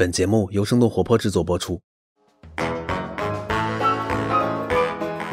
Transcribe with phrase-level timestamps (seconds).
[0.00, 1.78] 本节目由生动活泼制作播出。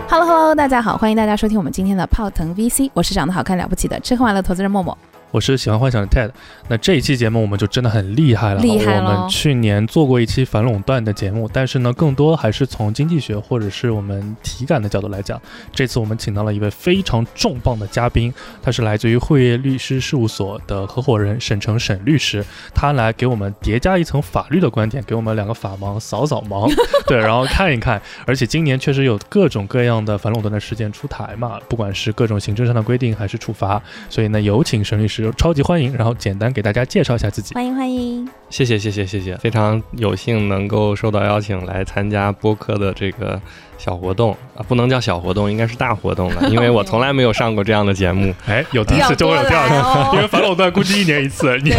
[0.09, 4.97] Hello Hello，大家好，欢迎大家收听我们今天的泡腾 VC，我是长得好看了不起的吃喝玩乐投资人默默。
[5.29, 6.31] 我是喜欢幻想的 Ted，
[6.69, 8.61] 那这一期节目我们就真的很厉害了。
[8.61, 15.39] 厉害我们去年做过一期反垄断的节目，但是呢，更多还是从经济学或者是我们体感的角度来讲。
[15.73, 18.33] 这次我们请到了一位非常重磅的嘉宾，
[18.63, 26.73] 他是来自于汇业律师事务所的合伙人沈成沈律师，他来给我们叠加一层法律的观点，给我们两个法盲扫扫盲，
[27.05, 28.01] 对，然后看一看。
[28.25, 35.16] 而且今年确实有各种各样的反垄断的事件出台嘛，不管是各种行政上的规定还是处罚，所以呢，有请沈律师。
[35.37, 37.53] 超级欢迎，然后简单给大家介绍一下自己。
[37.55, 43.39] 欢迎欢迎，谢谢谢谢谢谢，非常有幸能够受到邀请来参加播客的这个
[43.77, 48.33] 小活动啊，不能叫小活动，应该是大活动了， 因为我从来没有上过这样的节目。
[48.47, 51.57] 哎，有第一次就会有第二次，因为反垄断估计一年一次。
[51.59, 51.71] 你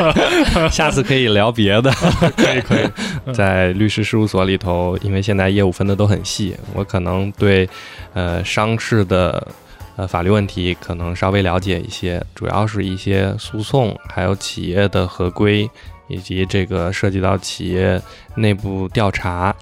[0.70, 1.90] 下次可以聊别的，
[2.36, 3.32] 可以可以。
[3.32, 7.68] 在律师事务所里头，因为现在业务分的都很细，我可能对
[8.12, 9.46] 呃商事的。
[9.96, 15.68] 呃，法律问题可能稍微了解一些，主要是一些诉讼，还有企业的合规，
[16.06, 18.00] 以及这个涉及到企业
[18.34, 19.56] 内部调查，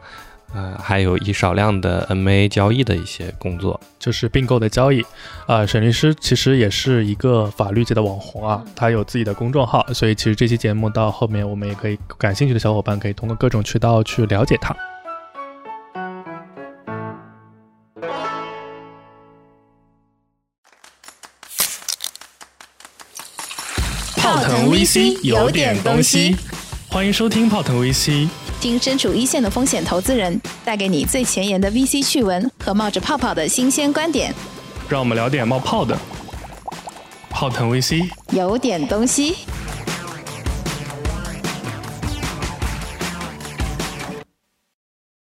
[0.53, 5.05] 呃，还有一少量的 M&A 交易的一些工作，就是并购的交易。
[5.47, 14.75] 啊，沈律师其实也是一个法律界的网红啊，他有自己的公众号，所以其实这期节目到后面，我们也可以感兴趣的小伙伴可以通过各种渠道去了解他。
[24.75, 26.37] VC 有点东西，
[26.89, 28.27] 欢迎收听泡腾 VC，
[28.61, 34.35] 听身处一线的风险投资人带给你最前沿的 VC 趣闻和冒着泡泡的新鲜观点，
[34.89, 35.97] 让我们聊点冒泡的。
[37.31, 39.37] 泡腾 VC 有点东西。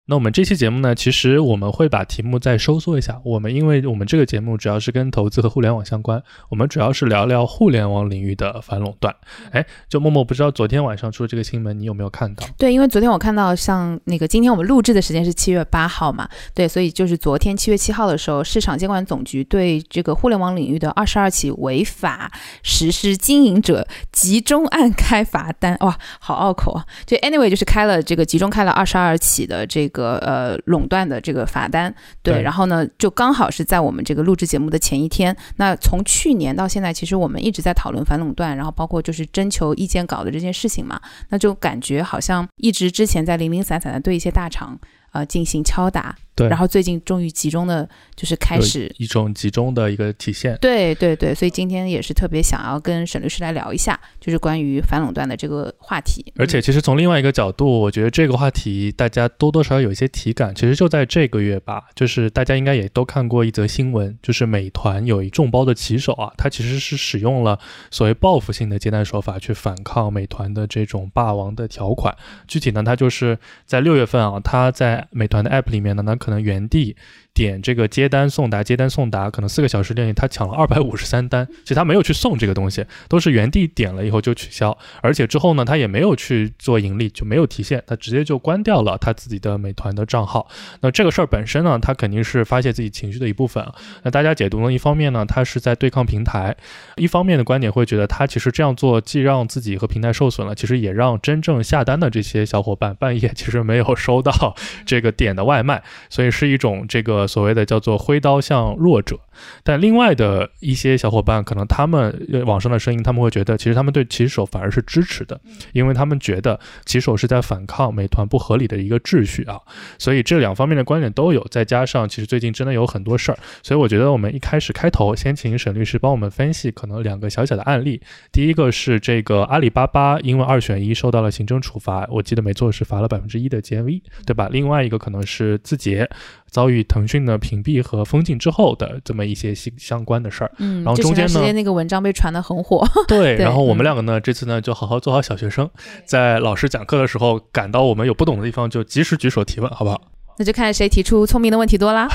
[0.05, 3.21] 那我们这期节目呢，其实我们会把题目再收缩一下。
[3.23, 9.15] 我们因为我们这个节目主要是跟投资和互联网相关，我们主要是聊聊互联网领域的反垄断。
[9.51, 12.45] 哎，就默默不知道昨天晚上出的这个新闻，你有没有看到？
[12.57, 22.29] 对，因为昨天我看到像那个今天我们录制的时间是七月八号嘛，对，所以就是昨天七月七号的时候，市场监管总局对这个互联网领域的二十二起违法
[22.61, 26.85] 实施经营者集中案开罚单，哇，好拗口啊！
[27.05, 29.87] 就 anyway 就是开了这个集中开了二十二起的这。
[29.87, 35.35] 个呃垄断的这个罚单，对，然后呢，就刚好是在我们这个录制节目的前一天。
[35.57, 40.99] 那从去年到现在，其实我们一直在讨论反垄断，然后包括就是征求意见稿的这件事情嘛，
[41.29, 44.79] 那就感觉好像一直之前在零零散散的对一些大厂
[45.11, 46.15] 呃进行敲打。
[46.35, 50.57] 对，然后最近终于集中的，就是开始一种集中的一个体现。
[50.59, 56.25] 对对对，所以今天也是特别想要跟沈律师来聊一下，就是关于反垄断的这个话题。
[56.37, 60.53] 而且其实从另外一个角度，我觉得这个话题大家多多少少有一些体感。
[60.55, 67.59] 其实就在这个月吧，就是大家应该也都看过一则新闻，就是美团有一众包的骑手啊，他其实是使用了
[67.91, 72.15] 所谓报复性的接单手法去反抗美团的这种霸王的条款。
[72.47, 76.95] 具体呢，他就是在六月份啊，他在美团的 App 里面呢，那可能原地。
[77.33, 81.47] 点这个接单送达，接单送达，可能四个小时内他抢了二百五十三单。
[81.63, 90.47] 其实他没有去送这个东西，都是原地点了以后就取消，而且之后呢，他也没有去做盈利，就没有提现，他直接就关掉了他自己的美团的账号。
[90.81, 93.65] 那这个事儿本身呢，他肯定是发泄自己情绪的一部分。
[94.03, 96.53] 那大家解读呢，一方面呢，他是在对抗平台；
[96.97, 104.55] 一方面的观点会觉得他其实这样做既让自己和平台受损了，其实也让真正下单的这些小伙伴半夜其实没有收到
[104.85, 107.22] 这个点的外卖，所以是一种这个。
[107.27, 109.19] 所谓的叫做挥刀向弱者，
[109.63, 115.39] 但另外的一些小伙伴，可能他们网上的声音，他们会觉得，其实他们对骑手反而是支持的，
[115.73, 119.59] 因为他们觉得骑手是在反抗美团不合理的一个秩序啊。
[119.97, 128.01] 所以这两方面的观点都有，再加上其实最近真的有很多事儿，所以我觉得我们一开始开头先请沈律师帮我们分析可能两个小小的案例。
[128.31, 134.49] 第一个是这个阿里巴巴因为二选一受到了行政处罚，我记得没错是罚了百分之一的 GMV，对吧？
[134.51, 136.09] 另外一个可能是字节。
[136.53, 145.67] 遭遇腾讯的屏蔽和封禁之后的这么一些相相关的事儿，嗯，然后中间呢，那个文章被传得很火， 对，然后我们两个呢，这次呢就好好做好小学生，
[146.05, 149.99] 在老师讲课的时候，感到我们有不懂的地方，就及时举手提问，好不好？
[150.37, 152.07] 那就看谁提出聪明的问题多啦。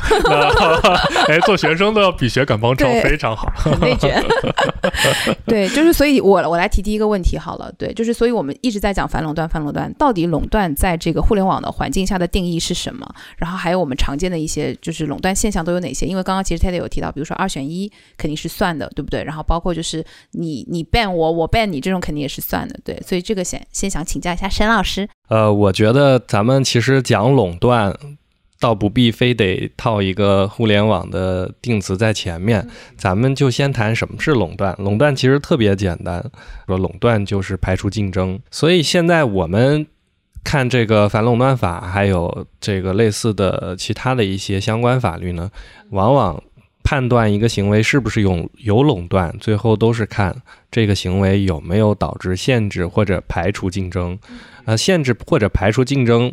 [1.29, 3.51] 哎，做学生都要比学赶帮超，非常好。
[3.81, 4.23] 内卷。
[5.47, 7.73] 对，就是所以，我我来提第一个问题好了。
[7.79, 13.09] 对，就是所以我们一直在讲反垄断，反垄断到底垄断在这个互联网的环境下的定义是什么？
[13.37, 16.07] 然后还有我们常见的一些就是垄断现象都有哪些？
[16.07, 19.23] 因为刚刚其实 Ted 有提到，比如说二选一肯定是算的，对不对？
[19.25, 23.01] 然后包括就是你你 ban 我，我 ban 你这种肯定也是算的，对。
[23.07, 25.09] 所以这个先先想请教一下沈老师。
[25.29, 27.95] 呃，我觉得咱们其实讲垄断，
[28.59, 32.67] 倒不必非得套一个互联网的定词在前面，
[32.97, 34.75] 咱们就先谈什么是垄断。
[34.79, 36.25] 垄断其实特别简单，
[36.67, 38.41] 说垄断就是排除竞争。
[38.51, 39.87] 所以现在我们
[40.43, 45.51] 看这个反垄断法，还有这个类似的其他的一些相关法律呢，
[45.91, 46.43] 往往
[46.83, 50.35] 判断一个行为是不是有有垄断，最后都是看
[50.71, 54.19] 这个行为有没有导致限制或者排除竞争。
[54.69, 56.31] 呃，限制或者排除竞争，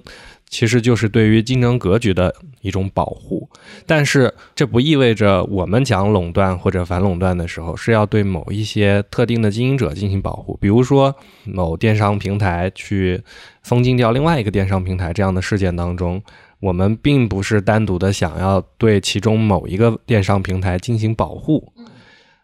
[0.50, 3.50] 其实就是对于竞争格局的一种保护。
[3.86, 10.58] 但是这不意味着我们讲垄断或者反垄断的时候是要对某一些特定的经营者进行保护。
[10.60, 11.16] 比如说
[11.46, 13.24] 某电商平台去
[13.64, 16.22] 封禁掉另外一个电商平台这样的事件当中，
[16.60, 21.72] 我们并不是单独的想要对其中某一个电商平台进行保护，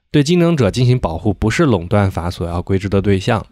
[0.10, 3.46] 对竞争者进行保护不是垄断法所要规制的对象。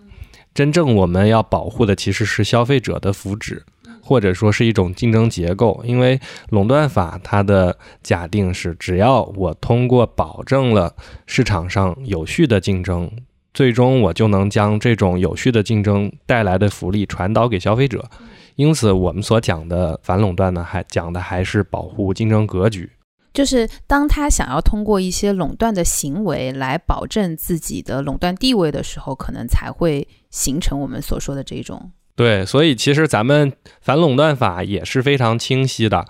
[0.60, 3.62] 真正我们要保护的其实是消费者的福祉，
[4.02, 5.82] 或者说是一种竞争结构。
[5.86, 6.20] 因为
[6.50, 10.94] 垄断法它的假定是，只要我通过保证了
[11.26, 13.10] 市场上有序的竞争，
[13.54, 18.10] 最终我就能将这种有序的竞争带来的福利传导给消费者。
[18.58, 22.90] 因此，我们所讲的反垄断呢，还讲的还是保护竞争格局。
[23.34, 31.92] 就是当他想要通过一些垄断的行为来保证自己的垄断地位的时候，可能才会形成我们所说的这种。
[32.16, 36.06] 对，所以其实咱们反垄断法也是非常清晰的，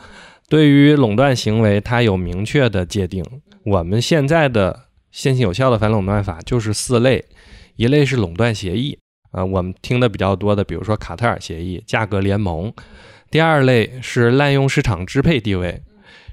[0.47, 3.23] 对于垄断行为，它有明确的界定。
[3.63, 7.25] 我们现在的现行有效的反垄断法就是四类，
[7.75, 8.97] 一类是垄断协议，
[9.33, 12.71] 呃，我们听的比较多的，比如说卡特尔协议、价格联盟；
[13.29, 15.83] 第二类是滥用市场支配地位。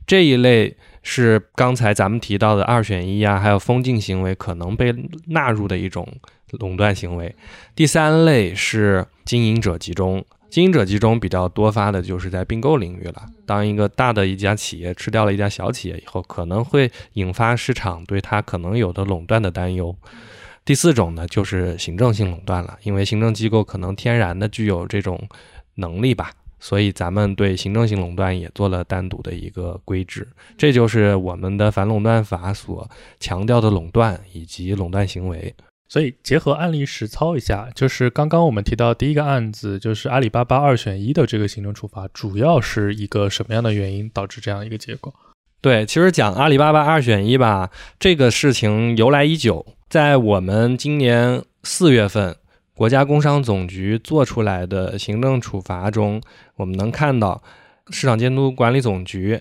[0.06, 4.94] 这一类是刚才咱们提到的二选一啊，还有封禁行为可能被
[5.26, 6.06] 纳入的一种
[6.52, 7.34] 垄断行为。
[7.74, 13.26] 第三类是经营者集中，经营者集中比较多发的就是在并购领域了。
[13.44, 19.94] 当一个大的一家企业吃掉了一家小企业以后，可能会引发市场对它可能有的垄断的担忧。
[20.64, 25.28] 第四种呢，就是行政性垄断了，因为行政机构可能天然的具有这种
[25.76, 26.30] 能力吧。
[26.66, 30.26] 所以，咱们对行政性垄断也做了单独的一个规制，
[30.58, 32.90] 这就是我们的反垄断法所
[33.20, 35.54] 强调的垄断以及垄断行为。
[35.88, 45.14] 所以，结合案例实操一下，就是刚刚我们提到第一个案子，就是阿里巴巴二选一的这个行政处罚，主要是一个什么样的原因导致这样一个结果？
[45.60, 47.70] 对，其实讲阿里巴巴二选一吧，
[48.00, 52.36] 这个事情由来已久，在我们今年四月份。
[52.76, 56.20] 国家工商总局做出来的行政处罚中，
[56.56, 57.42] 我们能看到，
[57.88, 59.40] 市场监督管理总局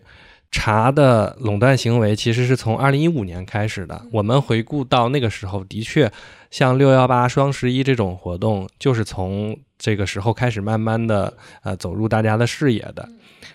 [0.49, 4.01] 查的垄断行为其实是从二零一五年开始的。
[4.13, 6.09] 我们回顾到那个时候，的确
[6.49, 11.33] 像六幺八、双十一这种活动，就是从这个时候开始慢慢的
[11.63, 13.09] 呃走入大家的视野的。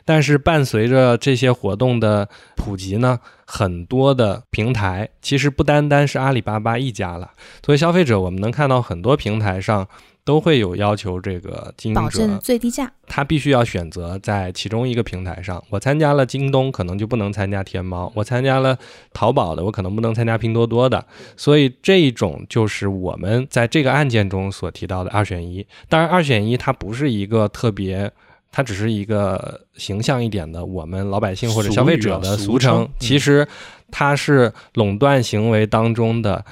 [0.05, 7.31] 但是伴随着这些活动的普及呢，很多的平台其实不单单是阿里巴巴一家了。
[7.63, 9.87] 作为消费者，我们能看到很多平台上
[10.25, 15.63] 都会有要求，这个经营者保证最低价，他必须要选择在其中一个平台上。
[15.71, 18.79] 我参加了京东，可能就不能参加天猫；我参加了
[19.13, 21.05] 淘宝的，我可能不能参加拼多多的。
[21.37, 25.67] 所以这一种就是我们在这个案件中所提到的二选一。
[25.89, 28.13] 当然，二选一它不是一个特别。
[28.51, 33.47] 它只是一个形象一点的我们老百姓或者消费者的俗称，其实
[33.91, 36.45] 它是垄断行为当中的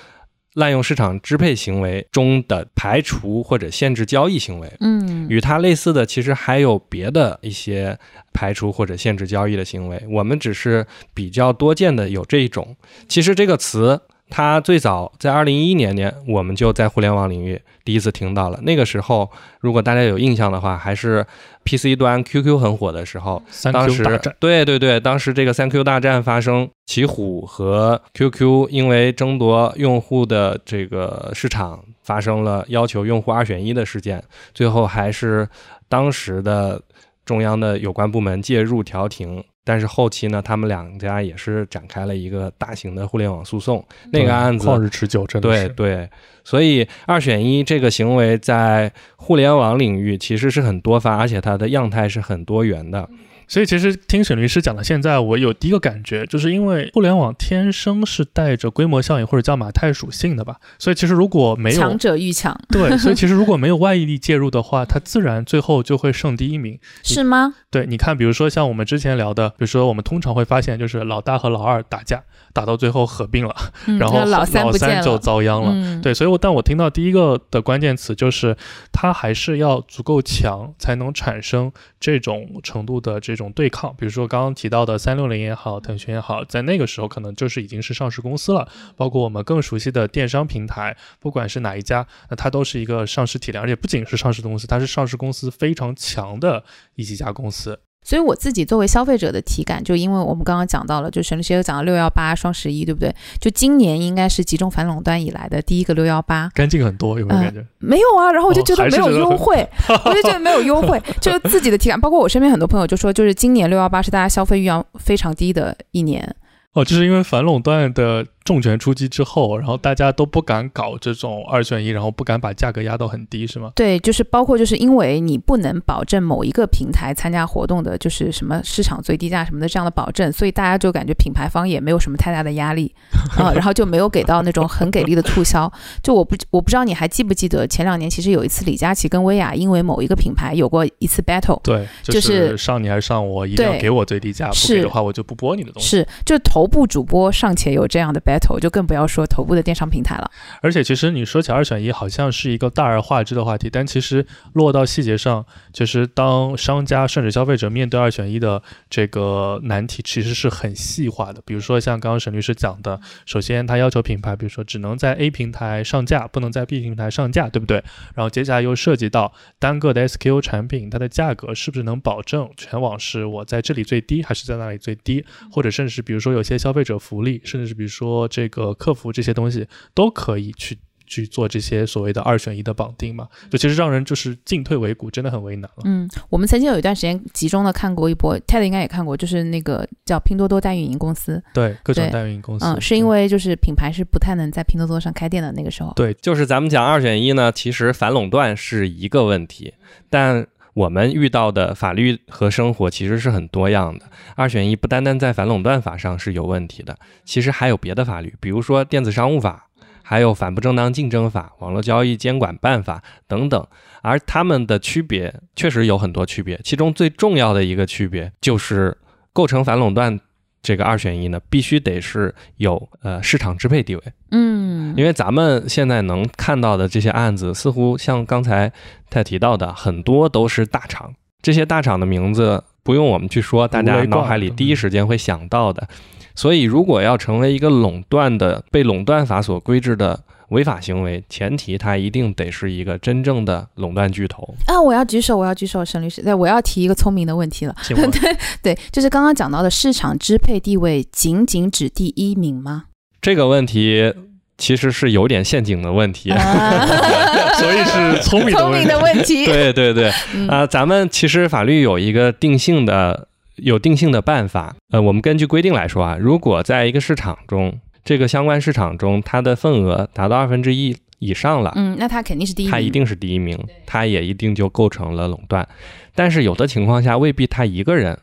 [0.54, 4.72] 滥用市场支配行为中的排除或者限制交易行为。
[4.80, 7.98] 嗯，与它类似的其实还有别的一些
[8.32, 12.76] 排除或者限制交易的行为，我们只是比较多见的有这一种。
[13.08, 14.00] 其实这个词。
[14.30, 18.58] 它最早在二零一一年年，我们就在互联网领域第一次听到了。
[18.62, 19.30] 那个时候，
[19.60, 21.24] 如果大家有印象的话，还是
[21.64, 23.42] PC 端 QQ 很火的时候。
[23.72, 24.02] 当时，
[24.38, 35.48] 对对对，当时这个三 Q 大战发生，奇虎和 QQ 因为争夺用户的这个市场，发生了要求用户二选一的事件，最后还是
[35.88, 36.80] 当时的
[37.28, 39.44] 中央的有关部门介入调停。
[39.62, 46.10] 但是后期呢，他们两家也是展开了一个大型的互联网诉讼，那个案子旷日持久，真的是对对。
[46.42, 53.06] 所以二选一这个行为在互联网领域其实是很多发，而且它的样态是很多元的。
[53.48, 66.78] 所以其实听沈律师讲到现在，我有第一个感觉，就是因为互联网天生是带着规模效应或者叫马太属性的吧，所以其实如果没有强者愈强，对，所以其实如果没有外力介入的话，它自然最后就会剩第一名。
[67.02, 67.54] 是吗？
[67.70, 73.54] 对，你看，比如说像我们之前聊的，比如说我们通常会发现，就是老大和老二打架，打到最后合并了，
[73.86, 75.70] 嗯然后老三就遭殃了。
[75.72, 78.56] 嗯，对，所以我但我听到第一个的关键词就是，
[78.92, 83.94] 它还是要足够强，才能产生这种程度的这种对抗。
[83.96, 88.68] 比如说刚刚提到的三六零也好，腾讯也好，在那个时候可能就是已经是上市公司了。
[88.96, 96.62] 包括我们更熟悉的电商平台，不管是哪一家，那它都是一个上市体量，而且不仅是上市公司，它是上市公司非常强的
[96.96, 97.80] 一几家公司。
[98.04, 103.14] 所以我自己作为消费者的体感，就因为我们刚刚讲到了，就沈律师又讲到六幺八、双十一，对不对？
[103.38, 107.64] 就今年应该是集中反垄断以来的第一个六幺八，干净很多，有没有感觉？
[107.78, 109.68] 没有啊，然后我就哦觉得没有优惠，
[110.06, 112.00] 我就觉得没有优惠，就是自己的体感。
[112.00, 116.34] 包括我身边很多朋友就说，就是今年六幺八是大家消费欲望非常低的一年。
[116.72, 123.70] 哦，就是因为反垄断的重拳出击之后，然后大家都不敢搞这种二选一，然后不敢把价格压到很低，是吗？
[123.76, 132.90] 对，就是包括就是因为你不能保证某一个平台参加活动的，就是什么市场最低价什么的这样的保证，所以大家就感觉品牌方也没有什么太大的压力
[133.36, 135.70] 啊、然后就没有给到那种很给力的促销。
[136.02, 141.60] 就我不我不知道你还记不记得前两年其实有一次李佳琦跟薇娅因为某一个品牌有过一次 battle。
[141.62, 145.88] 对，就就是上你还是上我，一定要给我最低价，不是给的话我就不播你的东西。
[145.88, 150.30] 是，就头部主播尚且有这样的 battle，头就更不要说头部的电商平台了。
[150.62, 161.42] 而且其实你说起二选一，好像是一个大而化之的话题，但其实落到细节上，其实当商家甚至消费者面对二选一的这个难题，其实是很细化的。
[161.44, 167.82] 比如说像刚刚沈律师讲的，首先他要求品牌，比如说只能在 A 平台上架，不能在 B 平台上架，对不对？
[168.14, 175.24] 然后接下来又涉及到单个的 SKU 产品，它的价格是不是能保证全网是我在这里最低，还是在那里最低？
[175.50, 183.26] 或者甚至比如说有些消费者福利，甚至是比如说这个客服这些东西，都可以去去做这些所谓的二选一的绑定嘛？
[183.50, 185.82] 就其实让人就是进退维谷，真的很为难了。
[185.84, 191.42] 嗯，我们曾经有一段时间集中的看过一波，Ted 应该也看过，就是那个叫拼多多代运营公司。
[191.54, 195.92] 对各种代运营公司，嗯，是因为就是品牌是不太能在拼多多上开店的那个时候。
[195.96, 199.72] 对就是咱们讲二选一呢，其实反垄断是一个问题，
[200.10, 200.46] 但
[200.78, 204.06] 我们遇到的法律和生活其实是很多样的。
[204.36, 209.66] 二选一不单单在反垄断法上是有问题的，其实还有别的法律，比如说电子商务法，
[210.04, 213.66] 还有反不正当竞争法、网络交易监管办法等等。
[214.02, 218.96] 而它们的区别确实有很多区别，其中最重要的一个区别就是
[219.32, 220.20] 构成反垄断
[220.62, 224.02] 这个二选一呢，必须得是有呃市场支配地位。
[224.30, 228.72] 嗯，因为咱们现在能看到的这些案子，似乎像刚才
[229.08, 231.14] 他提到的，很多都是大厂。
[231.40, 235.88] 这些大厂的名字不用我们去说，大家脑海里第一时间会想到的。
[236.34, 244.54] 所以，如果要成为一个垄断的、被垄断法所规制的违法行为，前提它一定得是一个真正的垄断巨头。
[244.66, 247.76] 啊，我要举手，我要举手，沈律师，对，我要提一个聪明的问题了。
[247.88, 252.84] 对对，就是刚刚讲到的市场支配地位，仅仅指第一名吗？
[253.20, 254.14] 这个问题
[254.56, 256.30] 其实是有点陷阱的问题。
[257.58, 259.00] 所以是聪明的问题聪明的。
[259.00, 259.44] 问题。
[259.46, 264.74] 对对对，嗯啊、咱们其实法律有一个定性的有定性的办法。
[264.92, 272.72] 呃，我们根据规定来说啊，如果在一个市场中，这个相关市场中它的份额达到二分之一以上了，嗯，那它肯定是第一名。
[272.72, 275.68] 它一定是第一名，它也一定就构成了垄断。
[276.14, 278.18] 但是有的情况下未必他一个人。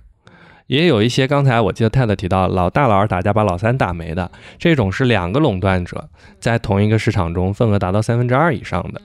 [0.65, 8.99] 也有一些，刚才我记得泰德提到，老大老二打架把老三打没的，这种是两个垄断者在同一个市场中份额达到三分之二以上的。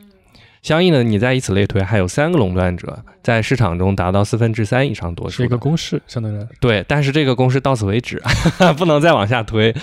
[0.63, 5.59] 相应的，你再以此类推，还有三个垄断者在市场中达到四分之三以上多数是一个。
[5.59, 6.47] 公式，相当于。
[6.59, 8.23] 对，但是这个公式到此为止，
[8.79, 9.75] 不能再往下推。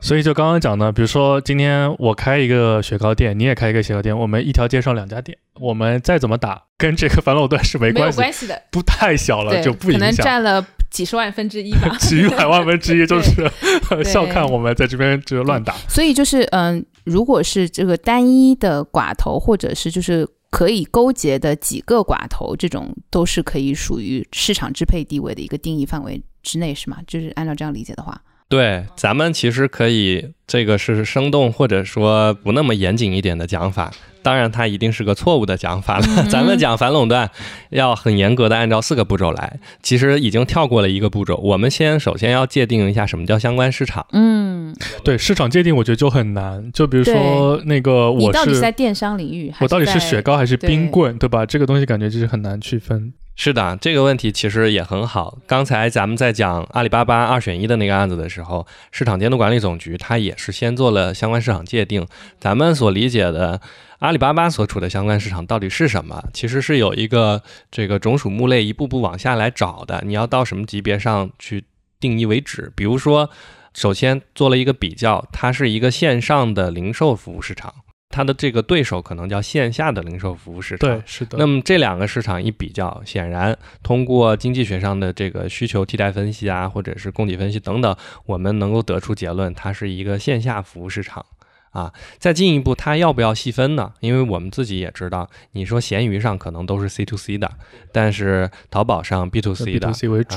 [0.00, 10.12] 所以就刚刚讲的，比如说今天我开一个雪糕店，你也开一个雪糕店，我们一条街上两家店，我们再怎么打，跟这个反垄断是没关系，关系的，不太小了，就不可能。
[10.12, 11.96] 占了几十万分之一吧。
[12.00, 13.50] 几百万分之一 就是
[13.90, 15.74] 对 笑看我们在这边就乱打。
[15.88, 26.98] 所以就是嗯，如果是这个单一的寡头，或者是就是可以勾结的几个寡头，这种都是可以属于市场支配地位的一个定义范围之内，是吗？
[27.06, 33.92] 就是按照这样理解的话，对，咱们其实可以，这个是生动或者说不那么严谨一点的讲法。
[34.22, 36.06] 当然，它一定是个错误的讲法了。
[36.16, 37.30] 嗯 咱们讲反垄断，
[37.70, 39.60] 要很严格的按照四个步骤来。
[39.82, 41.36] 其实已经跳过了一个步骤。
[41.36, 44.06] 我们先首先要界定一下什么叫相关市场。
[44.12, 44.74] 嗯，
[45.04, 46.70] 对市场界定，我觉得就很难。
[46.72, 51.44] 就比如说那个我你到底是在电商领域，我到底是雪糕还是冰棍，对吧？
[51.44, 53.12] 这个东西感觉就是很难区分。
[53.40, 55.38] 是的，这个问题其实也很好。
[55.46, 62.04] 刚才咱们在讲阿里巴巴二选一的那个案子的时候，市场监督管理总局它也是先做了相关市场界定。
[62.40, 63.60] 咱们所理解的
[64.00, 66.20] 阿里巴巴所处的相关市场到底是什么？
[66.34, 67.40] 其实是有一个
[67.70, 70.02] 这个种属目类一步步往下来找的。
[70.04, 71.64] 你要到什么级别上去
[72.00, 72.72] 定义为止？
[72.74, 73.30] 比如说，
[73.72, 77.72] 首先做了一个比较，它是一个线上的零售服务市场。
[78.10, 80.88] 它的这个对手可能叫线下的零售服务市场。
[80.88, 81.36] 对，是的。
[81.38, 87.94] 那么这两个市场一比较，显然通过经济学上的这个需求替代分析啊，或者是供给分析等等，
[88.26, 91.24] 我们能够得出结论，它是一个线下服务市场
[91.70, 91.92] 啊。
[92.18, 93.92] 再进一步，它要不要细分呢？
[94.00, 97.50] 因为我们自己也知道，你说闲鱼上可能都是 C to C 的，
[97.92, 100.36] 但是淘宝上 B to C 的，B to C 为主。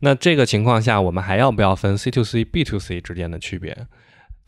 [0.00, 3.76] 那这个情况下，我们还要不要分 C to C、B to C 之间的区别？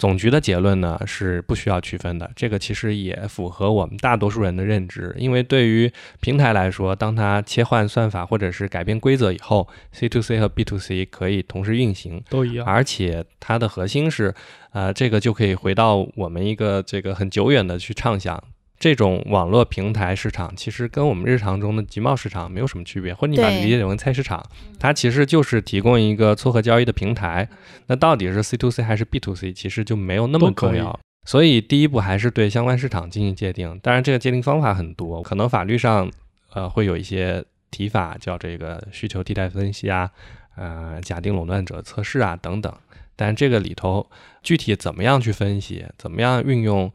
[0.01, 5.15] 总局的结论呢是不需要区分的，这个其实也符合我们大多数人的认知。
[5.19, 12.65] 因为对于平台来说，当它切换算法或者是改变规则以后，C to C 和 B to C 可以同时运行，都一样。
[12.67, 14.35] 而且它的核心是，
[14.73, 18.43] 呃，这个就可以回到我们一个这个很久远的去畅想。
[18.81, 24.43] 这种网络平台市场其实跟我们日常中的集贸市场没有什么区别，或者你把它理解为菜市场，
[24.79, 27.47] 它其实就是提供一个撮合交易的平台。
[27.89, 30.99] 那到底是 C to C 还是 B to C，其实就没有那么重要。
[31.27, 33.79] 所以第一步还是对相关市场进行界定。
[33.83, 36.11] 当然，这个界定方法很多，可能法律上
[36.55, 40.11] 呃会有一些提法，叫这个需求替代分析啊，
[40.57, 42.75] 呃假定垄断者测试啊等等。
[43.15, 44.09] 但这个里头
[44.43, 46.91] 具体怎么样去分析，怎么样运用？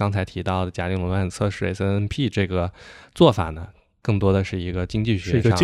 [0.00, 2.72] 刚才提到的假定垄断测试 SNP 这个
[3.14, 3.66] 做法呢，
[4.00, 5.54] 更多的是一个经济学上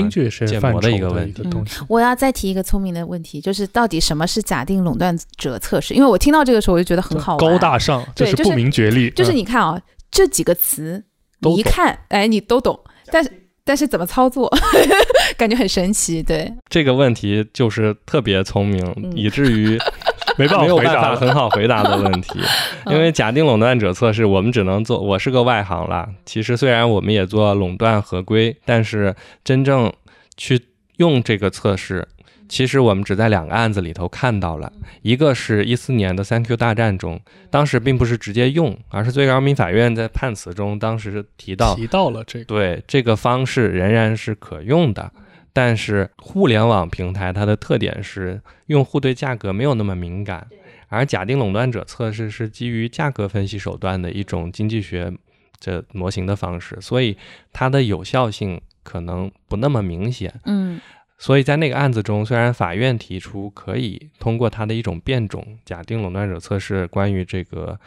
[0.47, 1.43] 建模的一个问题。
[1.89, 5.95] 我要再提一个聪明的问题，就是到底什么是假定垄断者测试？
[5.95, 9.09] 因为我听到这个时候我就觉得很好高大上，就是不明觉厉。
[9.13, 11.03] 就是你看啊，这几个词
[11.41, 12.79] 你一看，哎，你都懂，
[13.11, 13.33] 但是
[13.65, 14.55] 但是怎么操作，
[15.39, 16.23] 感觉很神奇。
[16.23, 19.79] 对这个问题就是特别聪明，以至于。
[20.37, 22.41] 没办法，没有办法很好回答的问题，
[22.91, 25.01] 因为假定垄断者测试，我们只能做。
[25.01, 26.09] 我是个外行了。
[26.25, 29.15] 其实虽然我们也做垄断合规，但是
[29.45, 29.93] 真正
[30.37, 30.61] 去
[30.97, 32.07] 用这个测试，
[32.49, 34.73] 其实我们只在两个案子里头看到了。
[35.03, 45.11] 一个是一四年的三 Q 大战中，当时并不是直接用，而是最高人民法院在判词中当时提到提到了这个，对这个方式仍然是可用的。
[45.57, 50.47] 但是互联网平台它的特点是用户对价格没有那么敏感，
[50.89, 55.11] 而假定垄断者测试是基于价格分析手段的一种经济学
[55.59, 57.17] 这模型的方式，所以
[57.55, 60.31] 它的有效性可能不那么明显。
[60.45, 60.79] 嗯，
[61.17, 67.81] 所以在那个案子中，虽然法院提出可以通过它的一种变种假定垄断者测试关于这个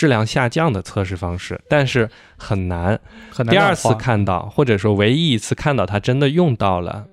[0.00, 2.08] 质量下降的测试方式，但是
[2.38, 2.98] 很难
[3.30, 7.04] 很难第二次看到，或者说唯一一次看到它真的用到了。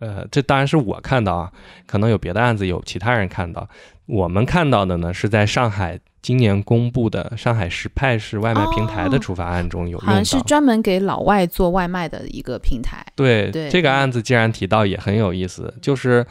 [0.00, 1.50] 呃，这当然是我看到啊，
[1.86, 3.66] 可能有别的案子有其他人看到。
[4.04, 13.02] 我们看到的呢，是在上海今年公布的上海实派式外卖平台的处罚案中有用好像是专门给老外做外卖的一个平台。
[13.16, 16.26] 对，这个案子既然提到也很有意思，就是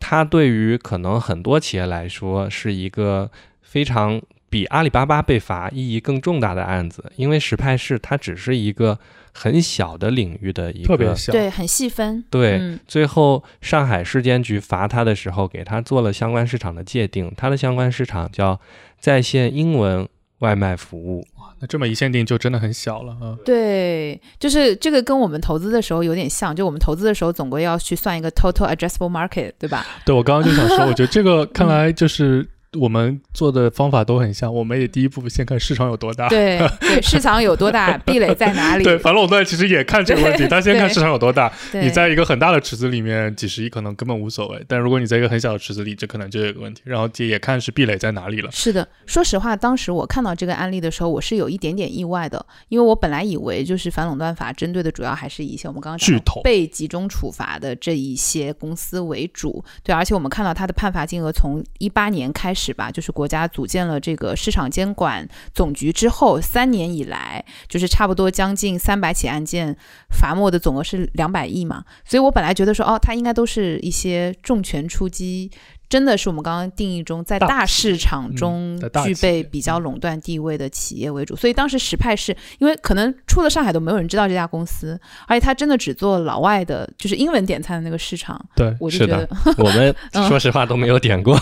[0.00, 3.30] 它对于可能很多企业来说是一个
[3.62, 4.20] 非常
[4.50, 8.98] 比阿里巴巴被罚意义更重大的案子，因为实派是它只是一个。
[9.30, 12.24] 很小的领域的一个，特别小，对，很细分。
[12.28, 18.58] 对，最后上海市监局罚他的时候，给他做了相关市场的界定，他的相关市场叫
[18.98, 20.08] 在线英文
[20.40, 21.24] 外卖服务。
[21.36, 23.38] 哇，那这么一限定就真的很小了啊。
[23.44, 29.86] 对，就是这个跟我们投资的时候有点像，就我们投资的时候总归要去算一个 total addressable market，对吧？
[30.04, 32.44] 对，我刚刚就想说，我觉得这个看来就是。
[32.78, 38.84] 我们做的方法都很像，我们也第一步先看市场有多大，对对， 市场有多大，壁垒在哪里？
[38.84, 41.50] 对，反垄断其实也看这个问题，他先看市场有多大。
[41.72, 46.82] 你在一个很大的池子里面，几十亿可能根本无所谓，但如果你在一个很小的池子里，这可能就有个问题。
[46.84, 48.50] 然后也也看是壁垒在哪里了。
[48.52, 59.64] 是的，说实话，当时我看到这个案例的时候，我是有一点点意外的，因为我本来以为就是反垄断法针对的主要还是一些我们刚刚巨头被集中处罚的这一些公司为主。
[59.82, 63.48] 对，而且我们看到它的判罚金额从一八年开始吧，就是国家。
[63.48, 69.76] 组建了这个市场监管总局之后，三年以来，就是差不多将近三百起案件，
[70.10, 71.84] 罚没的总额是两百亿嘛。
[72.04, 75.50] 所以我本来觉得说，哦，它应该都是一些重拳出击。
[75.88, 81.34] 真的是我们刚刚定义中在大市场中具备比较垄断地位的企业为主。
[81.34, 88.38] 所以当时时派是因为可能出了上海都没有人知道这家公司，而且他真的只做老外的，就是英文点餐的那个市场。
[88.54, 91.38] 对，我就是觉的得， 我们嗯 说实话都没有点过。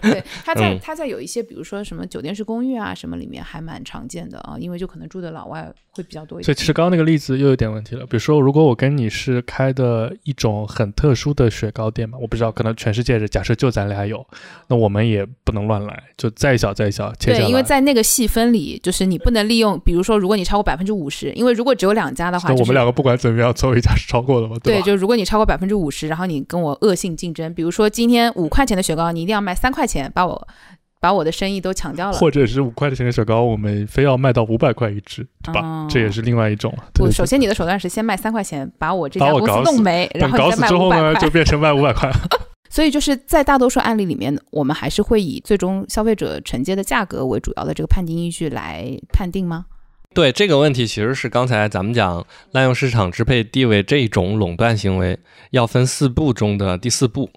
[0.00, 6.44] 对，他在嗯他在有一些，比如说什么酒店式公寓啊什么里面还蛮常见的啊，因为就可能住的老外会比较多一点。
[6.44, 8.04] 所以其实刚刚那个例子又有点问题了。
[8.04, 14.26] 比如说，如果我跟你是开的一种很特殊的雪糕店嘛，我不知道，可能全世界的假设就咱俩有，
[14.68, 17.44] 那我们也不能乱来，就再小再小切下来。
[17.44, 24.82] 对，因为在那个细分里，就是你不能利用，比如说，如果你超过百分之五十，因为如果只有两家的话，那我就是们两个不管怎么样，总有一家是超过的嘛，对，吧？
[24.84, 30.48] 就如果你超过百分之五十，然后你跟我恶性竞争，比如说今天五块钱的雪糕，你一定要卖三块钱，把我
[31.00, 32.12] 把我的生意都抢掉了。
[32.16, 35.60] 或者是五块钱的雪糕，我们非要卖到五百块一只，对吧？
[35.64, 36.72] 嗯这也是另外一种。
[36.94, 41.32] 不，对首先你的手段是先卖三块钱，把我这家公司弄没，然后搞死之后呢，就。
[41.32, 42.12] 变成卖五百块。
[42.72, 49.66] 所以就是在大多数案例里面，我们还是会以最终消费者承接的价格为主要的这个判定依据来判定吗？
[50.14, 55.18] 对这个问题，其实是刚才咱们讲滥用市场支配地位这种垄断行为，
[55.50, 57.30] 要分四步中的第四步。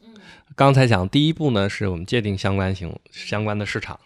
[0.55, 3.97] 刚才讲第一步呢，是我们界定相关行相关的市场；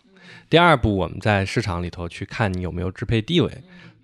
[0.49, 3.51] 第二步，我们在市场里头去看你有没有支配地位；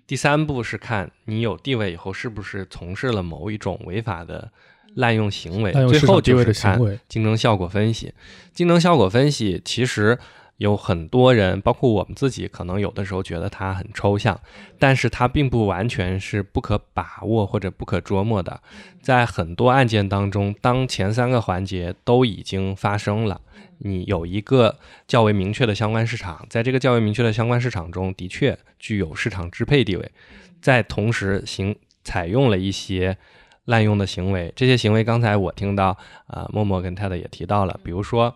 [0.06, 4.48] 第三步是看你有地位以后是不是从事了某一种违法的
[4.96, 6.78] 滥用行为；最后就是看，
[7.08, 8.12] 竞争效果分析。
[8.52, 10.18] 竞争效果分析其实
[10.56, 14.40] 有很多人，包括我们自己，可能有的时候觉得它很抽象，
[14.78, 18.60] 但是它并不完全是不可把握或者不可捉摸的。
[19.02, 23.38] 在很多案件当中，当前三个环节都已经发生了，
[23.80, 30.10] 你有一个较为明确的相关市场，在这个较为明确的相关市场中，的确具有市场支配地位，
[30.62, 33.18] 在同时行采用了一些。
[33.66, 38.34] 滥用的行为，这些行为刚才我听到，啊、默默跟泰德也提到了，比如说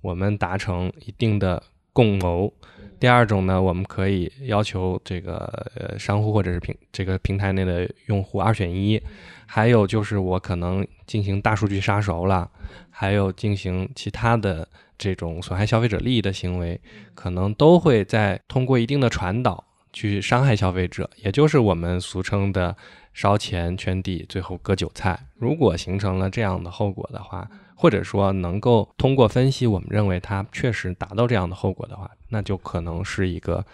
[0.00, 1.60] 我们达成一定的
[1.92, 2.52] 共谋。
[3.00, 5.38] 第二种呢，我们可以要求这个
[5.74, 9.02] 呃商户或者是平这个平台内的用户二选一，
[9.44, 12.48] 还有就是我可能进行大数据杀熟了，
[12.90, 16.80] 还有进行其他的这种损害消费者利益的行为，
[17.14, 22.76] 可能都会在通过一定的传导去伤害消费者，也就是我们俗称的
[23.12, 25.26] 烧钱圈地，最后割韭菜。
[25.36, 33.64] 如果形成了这样的后果的话，或者说能够通过分析，我们认为它确实达到这样的后果的话，那就可能是一个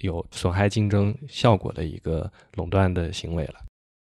[0.00, 3.54] 有损害竞争效果的一个垄断的行为了。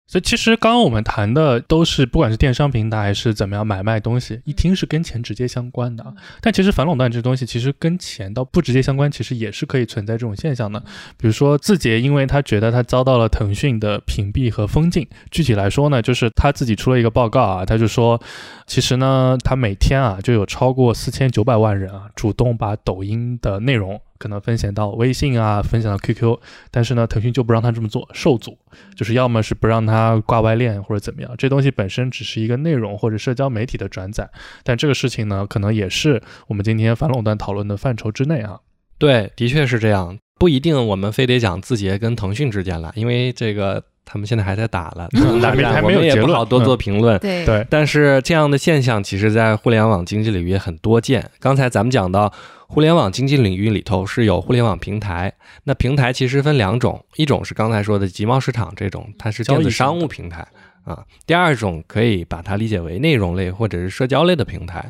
[0.07, 6.13] 所以其实刚刚我们谈的都是不管是电商平台还是怎么样买卖东西，一听是跟钱直接相关的啊。
[6.39, 10.79] 但其实反垄断这东西其实跟钱倒不直接相关，其实也是可以存在这种现象的。
[11.17, 18.21] 比如说字节，因为他觉得他遭到了腾讯的屏蔽和封禁，具体来说呢，就是他自己出了一个报告啊，他就说，
[18.65, 26.39] 其实呢，他每天啊就有超过四千九百万人啊主动把抖音的内容可能分享到微信啊，分享到 QQ，
[26.71, 28.57] 但是呢，腾讯就不让他这么做，受阻。
[28.95, 34.29] 就是要么是不让他挂外链或者怎么样，这东西本身只是一个内容或者社交媒体的转载，
[34.63, 38.59] 但这个事情呢，可能也是我们今天反垄断讨论的范畴之内啊。
[38.97, 45.09] 对，的确是这样，不一定我们非得讲字节跟腾讯之间了，因为这个他们现在还在打了，
[45.41, 47.19] 大战，还没还我们也没有结论不好多做评论。
[47.19, 51.29] 对对但是这样的现象，其实在互联网经济领域也很多见。
[51.39, 52.31] 刚才咱们讲到，
[52.67, 55.33] 互联网经济领域里头是有互联网平台，
[55.65, 60.47] 那平台其实分两种，一种是刚才说的集贸市场这种，它是电子商务平台
[60.85, 64.89] 啊；第二种可以把它理解为内容类或者是社交类的平台。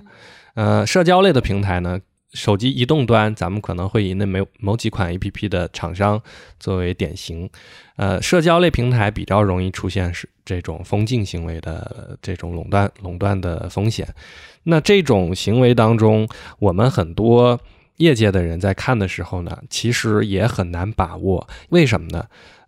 [0.54, 2.00] 呃，社交类的平台呢，
[2.34, 6.22] 手机移动端咱们可能会以那某某几款 APP 的厂商
[6.60, 7.50] 作为典型。
[7.96, 14.08] 呃，社交类平台比较容易出现是这种封禁行为的这种垄断垄断的风险。
[14.63, 16.28] 那这种行为当中，
[16.60, 17.60] 我们很多
[17.96, 21.48] 业界的人在看的时候呢，其实也很难把握。
[21.70, 22.26] 为什么呢？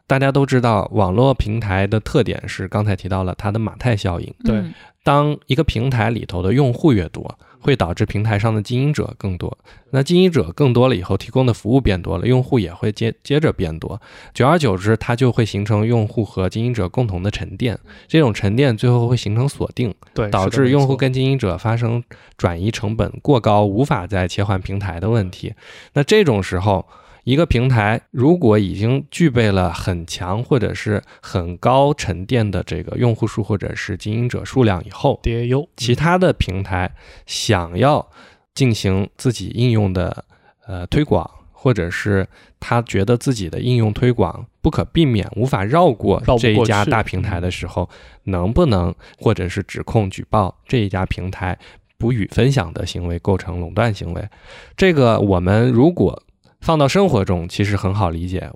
[0.07, 4.33] 大家都知道，网络平台的特点是刚才提到了它的马太效应。
[4.43, 9.57] 对嗯当一个平台里头的用户越多，会导致平台上的经营者更多。
[9.91, 13.99] 那经营者更多了以后，提供的服务变多了，用户也会接接着变多。
[14.33, 17.77] 久而久之，它就会形成用户和经营者共同的沉淀。
[18.07, 22.03] 这种沉淀最后会形成锁定，对，导致用户跟经营者发生
[22.37, 25.53] 转移成本过高，无法再切换平台的问题。
[25.93, 26.85] 那这种时候，
[27.23, 36.91] 一个平台如果已经具备了很强或者是很高沉淀的这个用户数或者是经营者数量以后，DAU，其他的平台
[37.25, 38.07] 想要
[38.55, 40.25] 进行自己应用的
[40.65, 42.27] 呃推广，或者是
[42.59, 47.87] 他觉得自己的应用推广不可避免、无法绕过这一家大平台的时候，
[48.23, 51.57] 能不能或者是指控举报这一家平台
[51.97, 54.27] 不予分享的行为构成垄断行为。
[54.75, 56.23] 这个我们如果
[56.59, 58.49] 放到生活中，其实很好理解。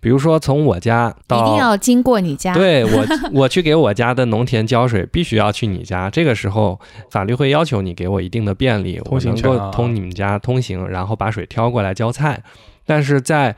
[0.00, 2.54] 比如说，从我家到一定要经过你家。
[2.54, 6.08] 对我， 我去给我家的农田浇水，必须要去你家。
[6.08, 6.78] 这个时候，
[7.10, 12.42] 法律会要求你给我一定的便利，我能够通你们家通行，然后把水挑过来浇菜。
[12.86, 13.56] 但是在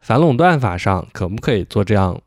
[0.00, 2.20] 反垄断法上，可不可以做这样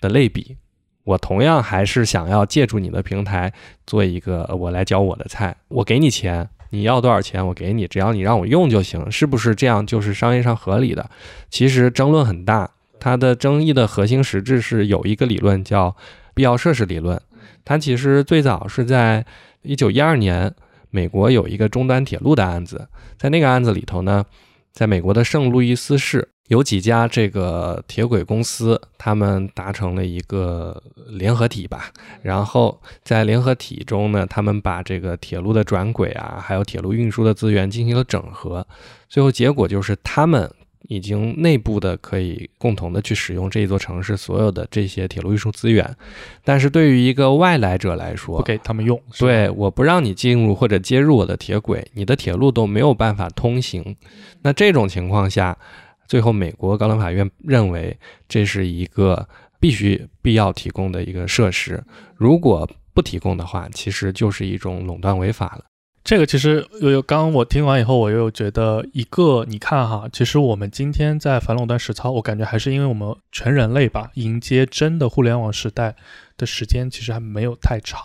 [0.00, 0.56] 的类比？
[1.04, 3.52] 我同样还是想要借助你的平台
[3.86, 11.08] 做一个，我来浇我的菜，我给你钱，你要多少钱我给你，只要你让我用就行，是不是这样就是商业上合理的？
[11.50, 12.70] 其实争论很大。
[12.98, 15.94] 它的争议的核心实质是有一个理论叫
[16.34, 17.20] 必要设施理论，
[17.64, 19.24] 它其实最早是在
[19.62, 20.52] 一九一二年，
[20.90, 24.24] 美国有一个中端铁路的案子，在那个案子里头呢，
[24.72, 31.90] 在美国的圣路易斯市有几家这个铁轨公司，他们达成了一个联合体吧，
[32.22, 38.66] 然后在联合体中呢，他们把这个铁路的转轨啊，还有铁路运输的资源进行了整合，
[39.08, 40.50] 最后结果就是他们。
[40.88, 45.96] 已经内部的可以共同的去使用这一座城市所有的这些铁路运输资源，
[46.44, 53.96] 但是对于一个外来者来说，不给他们用，对，我不让你进入或者接入我的铁轨，你的铁路都没有办法通行。
[54.42, 55.58] 那这种情况下，
[56.06, 57.96] 最后美国高等法院认为
[58.28, 61.82] 这是一个必须必要提供的一个设施，
[62.16, 65.64] 如果不提供的话，其实就是一种垄断违法了。
[66.04, 75.96] 这个其实有有，刚刚我听完以后，我又觉得一个，你看哈，其实我们今天在反垄断实操，我感觉还是因为我们全人类吧，迎接真的互联网时代
[76.36, 78.00] 的时间其实还没有太长。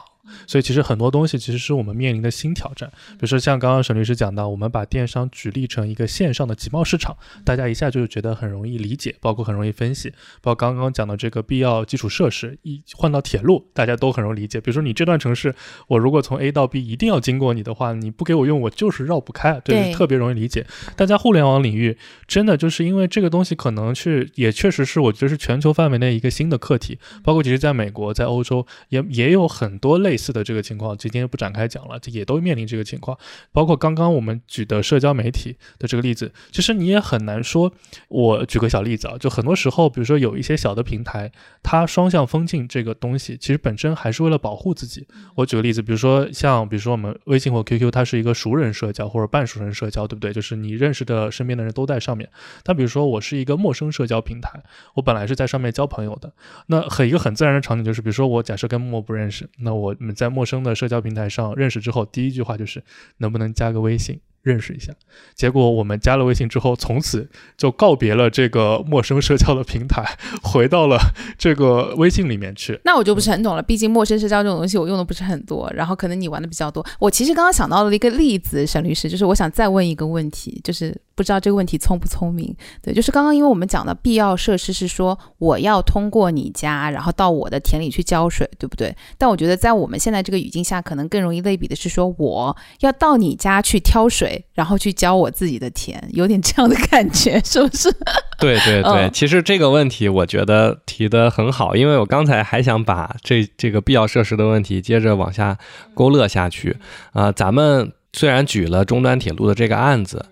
[0.47, 10.09] 所以其实很多东西其实是我们面临的新挑战，比如说像刚刚沈律师讲到，我们把电商举例成一个线上的集贸市场，大家一下就觉得很容易理解，包括很容易分析。
[10.41, 14.61] 包括刚刚讲的这个必要基础设施，一换到铁路，大家都很容易理解。
[14.61, 15.53] 比如说你这段城市，
[15.87, 20.65] 我如果从 A 到 B 一定要经过你的话，你不给我用，我就是绕不开，对，特别容易理解。
[20.95, 30.17] 但在互联网领域，真的就是因为这个东西可能去也确实是我觉得是全球范围内一个新的课题，包括其实在美国、在欧洲也也有很多类。
[30.21, 33.17] 似的这个情况，今天不展开讲了，这也都面临这个情况。
[33.51, 37.73] 包括刚刚我们举的社交媒体的这个例子，其实你也很难说。
[38.07, 41.31] 我举个小例子啊，就很多时候，比如说有一些小的平台，
[41.63, 45.07] 它双向封禁这个东西，其实本身还是为了保护自己。
[45.35, 50.33] 我举个例子，比如说像，比如说我们微信或 QQ，它是一个熟人社交或者半熟人社交，对不对？
[50.33, 52.29] 就是你认识的身边的人都在上面。
[52.63, 54.61] 但比如说我是一个陌生社交平台，
[54.95, 56.31] 我本来是在上面交朋友的，
[56.67, 59.95] 那很一个很自然的场景就是，比如说我假设跟陌不认识，那我。
[60.01, 62.83] 我们在陌生的社交平台上认识之后，第一句话就是
[63.19, 64.91] 能不能加个微信认识一下。
[65.35, 70.97] 结果我们加了微信之后，从此就告别了这个陌生社交的平台，回到了
[71.37, 72.79] 这个微信里面去。
[72.83, 76.83] 那我就不是很懂了，毕竟陌生社交这种东西我用的不是很多，然后可能你玩的比较多。
[76.99, 80.99] 我其实刚刚想到了一个例子，沈律师，就是我想再问一个问题，就是。
[81.21, 82.55] 不知道这个问题聪不聪明？
[82.81, 88.95] 对，就是刚刚因为我们讲的必要设施是说我要通过你家，然后到我的田里去浇水，对不对？
[89.17, 97.91] 但我觉得在我们现在这个语境下，可能更容易类比的是说我要到你家去挑水，然后去浇我自己的田，有点这样的感觉，是不是？
[98.39, 105.57] 对对对，其实这个问题我觉得提的很好，因为我刚才还想把这这个必要设施的问题接着往下
[105.93, 106.77] 勾勒下去
[107.13, 107.31] 啊。
[107.31, 110.25] 咱们虽然举了中端铁路的这个案子。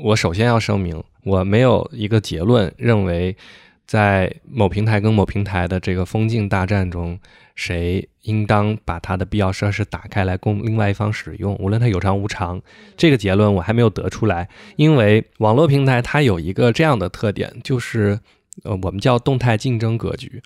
[0.00, 3.36] 我首先要声明，我没有一个结论认为，
[3.84, 7.18] 在某平台跟某平台的这个封禁大战中，
[7.54, 12.62] 谁应当把它的必要设施打开来供另外一方使用，无论它有偿无偿，
[12.96, 14.48] 这个结论我还没有得出来。
[14.76, 18.18] 因为网络平台它有一个这样的特点，就是
[18.64, 20.42] 呃，我们叫动态竞争格局，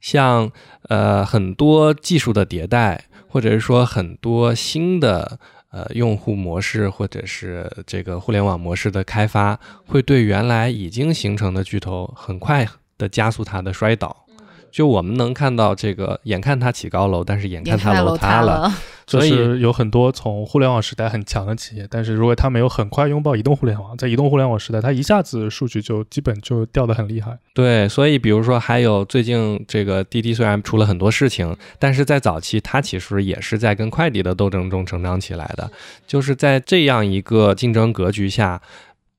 [0.00, 0.50] 像
[0.88, 5.38] 呃很多技术的迭代，或者是说很多新的。
[5.70, 14.24] 呃，用户模式或者是这个互联网模式的开发，会对原来已经形成的巨头很快的加速它的摔倒。
[14.70, 18.72] 就我们能看到这个，眼看它起高楼，但是眼看它楼塌了。
[19.08, 27.38] 所以有很多从互联网时代很强的企业，但是如果它没有很快拥抱移动互联网，在移动互联网时代，它一下子数据就基本就掉得很厉害。
[27.54, 35.70] 对，所以比如说还有最近这个滴滴虽然出了很多事情，但是在早期它其实也是在跟快递的斗争中成长起来的。
[36.06, 38.60] 就是在这样一个竞争格局下，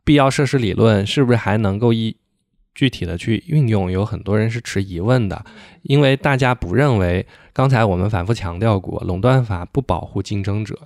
[0.04, 2.16] 必要设施理论是不是还能够一？
[2.80, 5.44] 具体的去运用，有很多人是持疑问的，
[5.82, 10.80] 因为大家不认为，刚才我们反复强调过，垄断法不保护竞争者，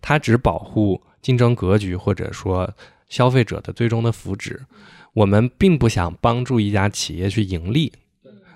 [0.00, 2.72] 它只保护竞争格局或者说
[3.10, 4.60] 消费者的最终的福祉。
[5.12, 7.92] 我们并不想帮助一家企业去盈利，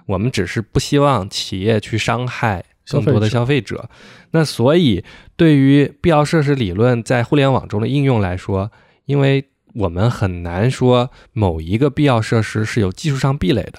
[0.06, 3.90] 我们只是不希望企业去伤害更多的消费者。
[4.30, 5.04] 那所以，
[5.36, 8.72] 对于必要设施理论在互联网中的应用来说，
[9.04, 13.78] 因为我们很难说某一个必要设施是有技术上壁垒的。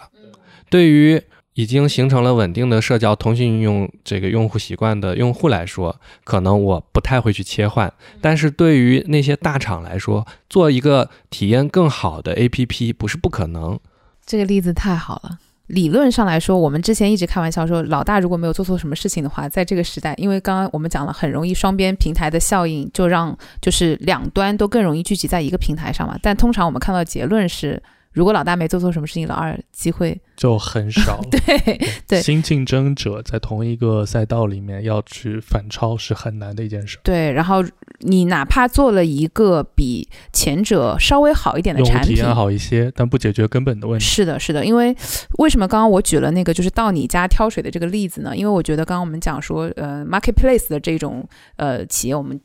[0.69, 1.21] 对于
[1.56, 7.91] 已经形成了稳定的社交通讯应用这个用户习惯的用户来说，可能我不太会去切换。
[8.21, 13.77] 但是对于那些大厂来说，做一个体验更好的 APP 不是不可能。
[14.25, 15.39] 这个例子太好了。
[15.72, 26.18] 理论上来说，我们之前一直开玩笑说，老大如果没有做错什么事情的话，在这个时代，因为刚刚我们讲了，很容易双边平台的效应，就让就是两端都更容易聚集在一个平台上嘛。
[26.22, 27.82] 但通常我们看到结论是。
[28.12, 31.21] 如果老大没做错什么事情，老二机会就很少。
[31.32, 36.97] 对对，新竞争者在同一个赛道里面要去反超是很难的一件事。
[37.04, 37.63] 对，然后
[38.00, 44.06] 你哪怕做了一个比前者稍微好一点的产品，体验好一些，但不解决根本的问题。
[44.06, 44.95] 是的，是的，因为
[45.39, 48.36] 为什么刚刚我举了那个就是到你家挑水的这个例子呢？
[48.36, 52.39] 因为我觉得刚刚我们讲说，呃，marketplace 的这种呃企业，我们。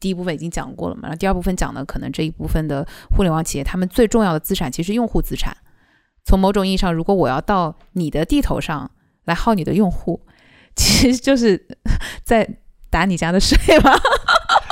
[0.00, 5.56] 第一部分已经讲过了嘛，然后第二部分讲的可能这一部分的互联网企业，他们最重要的资产其实用户资产。
[6.24, 8.90] 从某种意义上，如果我要到你的地头上
[9.26, 10.20] 来耗你的用户，
[10.74, 11.66] 其实就是
[12.24, 12.48] 在
[12.88, 13.94] 打你家的水吧。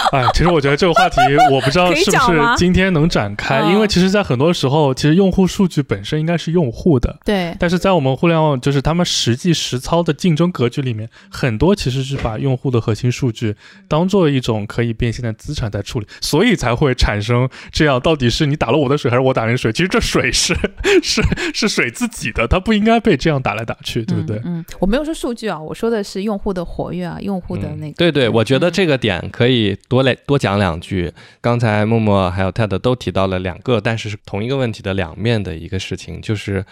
[0.12, 1.16] 哎，其实我觉得这个话题，
[1.50, 7.54] 我不知道是不是今天能展开，因为其实，在很多时候，其实用户数据本身应该是用户的，对。
[7.58, 13.54] 但是在我们互联网，就是他们实际实操的竞争格局里面，很多其实是把用户的核心数据
[13.86, 19.70] 当做一种可以变现的资产在处理，所以才会产生这样，到底是你打了我的水，还是我打你水？
[19.70, 20.56] 其实这水是
[21.02, 24.40] 是是水自己的，它不应该被这样打来打去，对不对？
[24.46, 27.94] 嗯，我没有说数据啊，我说的是用户的活跃啊，用户的那个。
[27.98, 29.97] 对对，我觉得这个点可以多。
[29.98, 31.12] 多来多讲两句。
[31.40, 36.64] 刚才默默还有 Ted 都提到了两个，但是是同一个问题的两面的一个事情，就是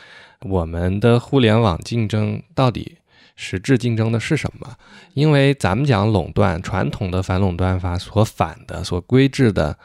[0.42, 2.98] 我们的互联网竞争到底
[3.34, 4.76] 实质竞争的是什么？
[5.14, 9.76] 因为咱们讲垄断，传统的反垄断法所反的、所规制的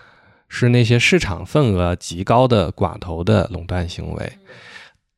[0.48, 4.34] 是那些市场份额极高的寡头的垄断行为。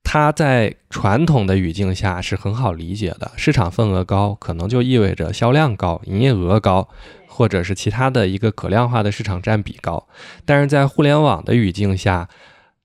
[0.05, 6.88] 它在传统的语境下是很好理解的，市场份额高，可能就意味着销量高、营业额高。
[7.34, 10.08] 或者是其他的一个可量化的市场占比高，
[10.46, 12.30] 但是在互联网的语境下，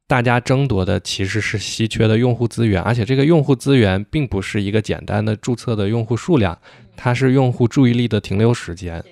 [0.06, 6.58] 大家争夺的其实是稀缺的用户资源，而且这个用户资源并不是一个简单的注册的用户数量，
[6.96, 9.04] 它是用户注意力的停留时间。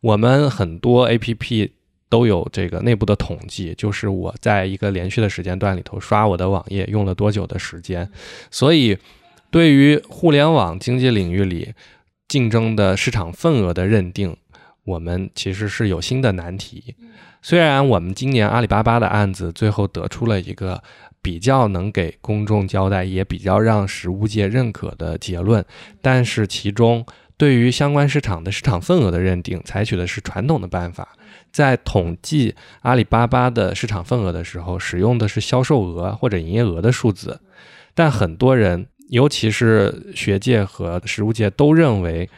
[0.00, 1.70] 我们很多 APP
[2.08, 8.08] 都有这个内部的统计，就是我在一个连续的时间段里头刷我的网页用了多久的时间。
[8.48, 8.96] 所以，
[9.50, 11.74] 对于互联网经济领域里
[12.28, 14.36] 竞争的市场份额的认定。
[14.88, 16.94] 我们其实是有新的难题，
[17.42, 20.82] 虽然我们今年阿里巴巴的案子最后得出了一个
[21.20, 25.62] 比较能给公众交代，也比较让实物界认可的结论，
[26.00, 27.04] 但是其中
[27.36, 31.06] 对于相关市场的市场份额的认定，采取的是传统的办法，
[31.52, 37.38] 在统计阿里巴巴的市场份额的时候，使用的是销售额或者营业额的数字，
[37.94, 42.30] 但很多人，尤其是学界和实务界都认为，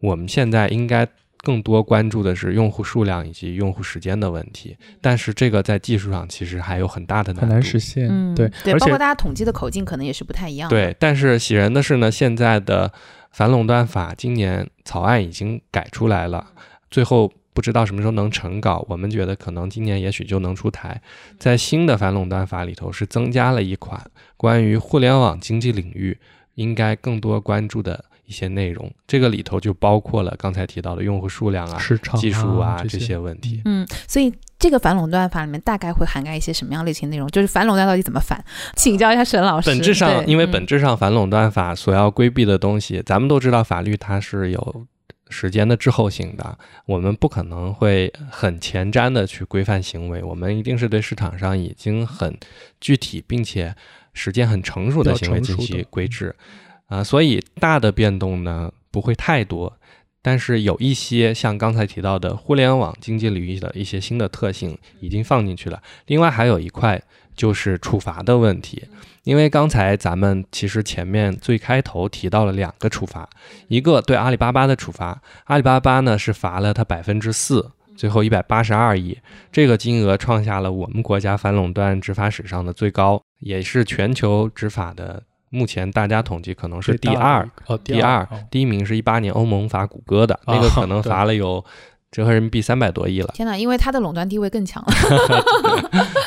[0.00, 1.06] 我们现在应该。
[1.42, 8.08] 更多关注的是用户数量以及用户时间的问题，但是这个在技术上其实还有很大的难度，很难实现。
[8.08, 10.70] 嗯对对，包括大家统计的口径可能也是不太一样。
[10.70, 12.92] 对，但是喜人的是呢，现在的
[13.32, 16.46] 反垄断法今年草案已经改出来了，
[16.90, 21.02] 最后不知道什么时候能成稿，我们觉得可能今年也许就能出台。
[21.38, 24.00] 在新的反垄断法里头是增加了一款
[24.36, 26.16] 关于互联网经济领域
[26.54, 28.04] 应该更多关注的。
[28.32, 33.60] 一些内容，这个里头就包括了刚才提到的用户数量啊、市场技术啊这些问题。
[33.66, 37.28] 嗯，所以这个反垄断法里面大概会涵盖一些什么样类型内容？
[37.28, 38.42] 就是反垄断到底怎么反？
[38.74, 39.68] 请教一下沈老师。
[39.68, 44.86] 本质上，因为本质上反垄断法所要规避的东西，咱们都知道，法律它是有
[45.28, 52.34] 时间的滞后性的，我们不可能会很前瞻的去规范行为，我们一定是对市场上已经很
[52.80, 53.74] 具体并且
[54.14, 56.34] 时间很成熟的行为进行规制。
[56.92, 59.72] 啊，所以大的变动呢不会太多，
[60.20, 65.82] 但是有一些像刚才提到的互联网经济领域的一些新的特性已经放进去了。
[66.04, 67.02] 另外还有一块
[67.34, 68.84] 就是处罚的问题，
[69.22, 73.26] 因为刚才咱们其实前面最开头提到了两个处罚，
[73.68, 79.16] 一个对阿里巴巴的处罚，阿里巴巴呢是罚了它百分之四，最后一百八十二亿，
[79.50, 85.22] 这个金额创下了我们国家反垄断执法史上的最高，也是全球执法的。
[85.52, 87.46] 目前大家统计可能是第二，
[87.84, 91.62] 第二，第一名是一八年欧盟罚谷歌的那个，可能罚了有
[92.10, 94.92] 折合人民币三百多亿了天哪，因为它的垄断地位更强了。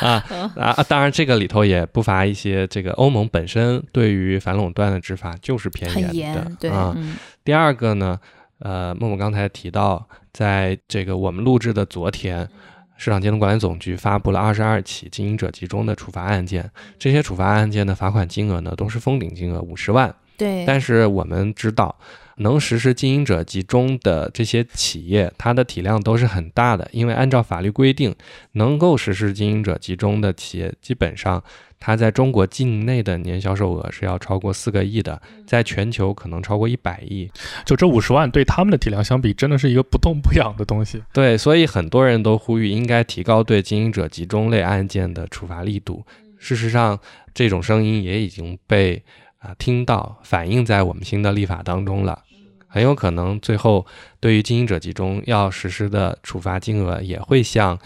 [0.00, 0.24] 啊
[0.56, 0.82] 啊！
[0.88, 6.94] 当然，这个里头也不乏一些这个欧盟本身对于反垄断的执法就是偏严的严，对，啊。
[6.96, 8.18] 嗯第二个呢，
[8.58, 12.48] 呃，默默刚才提到，在这个我们录制的昨天，
[12.96, 20.14] 市场监督管理总局发布了二十二起经营者集中的处罚案件，这些处罚案件的罚款金额呢都是封顶金额五十万。
[20.36, 21.98] 对，但是我们知道，
[22.36, 28.14] 能实施经营者集中的这些企业，它的体量都是很大的，因为按照法律规定，
[28.52, 31.42] 能够实施经营者集中的企业，基本上
[31.78, 37.30] 它在中国境内的年销售额是要超过四个亿的，在全球可能超过一百亿。
[37.64, 41.02] 就这五十万对他们的体量相比，真的是一个不痛不痒的东西。
[41.12, 46.04] 对，所以很多人都呼吁应该提高对经营者集中类案件的处罚力度。
[46.38, 46.98] 事实上，
[47.34, 49.02] 这种声音也已经被
[49.38, 52.22] 啊、听到，反映在我们新的立法当中了。
[52.66, 53.86] 很有可能最后
[54.20, 57.78] 对于经营者集中要实施的处罚金额也会像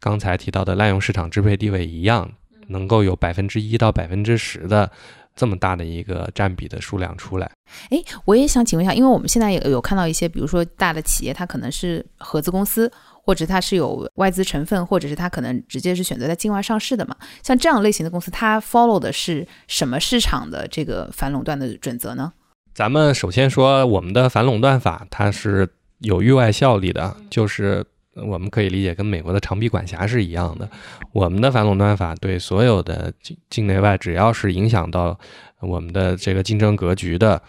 [0.00, 2.32] 刚才提到的滥用市场支配地位一样，
[2.68, 4.90] 能够有百分之一到百分之十的
[5.34, 7.50] 这么大的一个占比的数量出来。
[7.90, 12.90] 哎，我也想请问一下，因为我们现在也有看到一些，比如说大的企业，它可能是合资公司，
[13.24, 17.16] 或者它是有外资成分，或者是它可能直接是选择在境外上市的嘛。
[17.42, 22.32] 像这样类型的公司，它 follow 的是什么市场的这个反垄断的准则呢？
[22.74, 27.84] 咱们首先说，我们的反垄断法它是有域外效力的，就是
[28.14, 30.68] 我们可以理解跟美国的长臂管辖是一样的。
[31.12, 35.18] 我们的反垄断法对所有的境境内外，只要是影响到
[35.60, 37.40] 我们的这个竞争格局的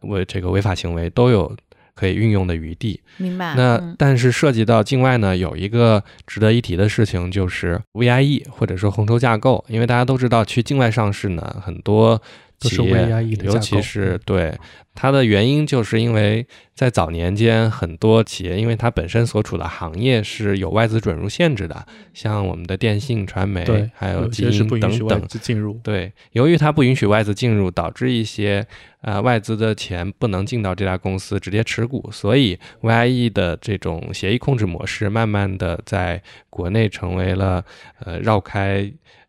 [0.00, 1.54] 违这个违法行为，都有
[1.94, 3.00] 可以运用的余地。
[3.16, 3.54] 明白？
[3.56, 12.20] 那嗯但是涉及到境外呢，有一个值得一提的事情，就是 VIE 或者说红筹架构，因为大家都知道，去境外上市呢，很多
[12.62, 14.56] 都是企业尤其是对
[14.94, 25.26] 它的原因，就是因为在早年间，很多企业因为它本身所处的行业是有外资准入限制的，像我们的电信、传媒，还有有基因等等。
[25.40, 25.80] 进入。
[25.82, 28.66] 对，由于它不允许外资进入，导致一些
[29.00, 37.64] 呃外资的钱不能进到这家公司直接持股，所以 VIE 的这种协议控制模式，慢慢的在国内成为了
[38.04, 38.82] 呃绕开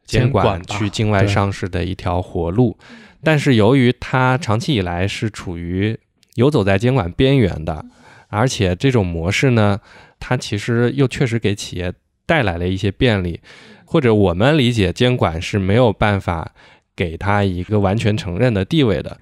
[0.05, 2.77] 监监管去境外上市的一条活路。
[3.23, 5.97] 但是由于它长期以来是处于
[6.35, 7.85] 游走在监管边缘的，
[8.27, 9.79] 而且这种模式呢，
[10.19, 11.93] 它其实又确实给企业
[12.25, 13.39] 带来了一些便利，
[13.85, 16.51] 或者我们理解监管是没有办法
[16.95, 19.19] 给它一个完全承认的地位的。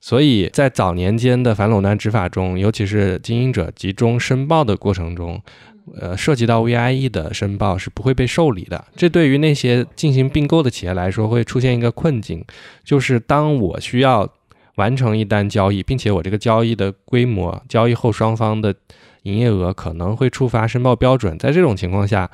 [0.00, 5.40] 所以在早年间的反垄断执法中，尤其是经营者集中申报的过程中，
[5.98, 8.84] 呃，涉及到 VIE 的申报是不会被受理的。
[8.96, 12.44] 这对于那些进行并购的企业来说，会出现一个困境，
[12.84, 14.28] 就是当我需要
[14.76, 18.74] 完成一单交易，并且我这个交易的规模、交易后双方的
[19.22, 22.30] 营业额可能会触发申报标准，在这种情况下，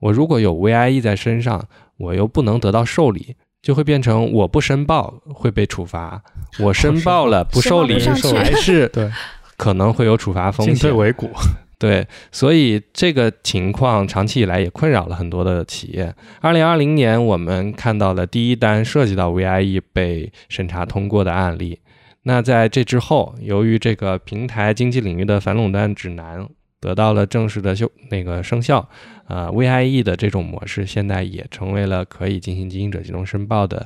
[0.00, 3.36] 我如果有 VIE 在身上，我又不能得到受理。
[3.62, 6.20] 就会变成我不申报会被处罚，
[6.58, 9.08] 我申报了不受理还是 对
[9.56, 10.96] 可能会有处罚风进退险。
[10.98, 11.30] 维谷，
[11.82, 16.14] 对，所以这个情况长期以来也困扰了很多的企业。
[16.40, 21.80] 二零二零年，我们看到了第一单涉及到 VIE 被审查通过的案例。
[22.22, 28.88] 那在这之后，由于这个平台经济领域的反垄断指南得到了正式的修那个生效，
[29.26, 33.84] 呃，VIE 的这种模式现在也成为了可以进行经营者集中申报的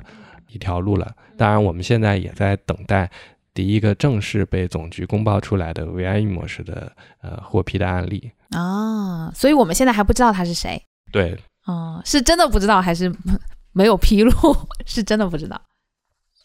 [0.53, 1.11] 一条路了。
[1.39, 3.11] 当然，我们现在也在等待
[3.57, 6.93] 第一个正式被总局公报出来的 VIE 模式的
[7.23, 8.31] 呃获批的案例。
[8.51, 10.81] 啊，所以我们现在还不知道他是谁。
[11.11, 11.35] 对，
[11.65, 13.11] 哦，是真的不知道还是
[13.73, 14.31] 没有披露？
[14.85, 15.59] 是真的不知道。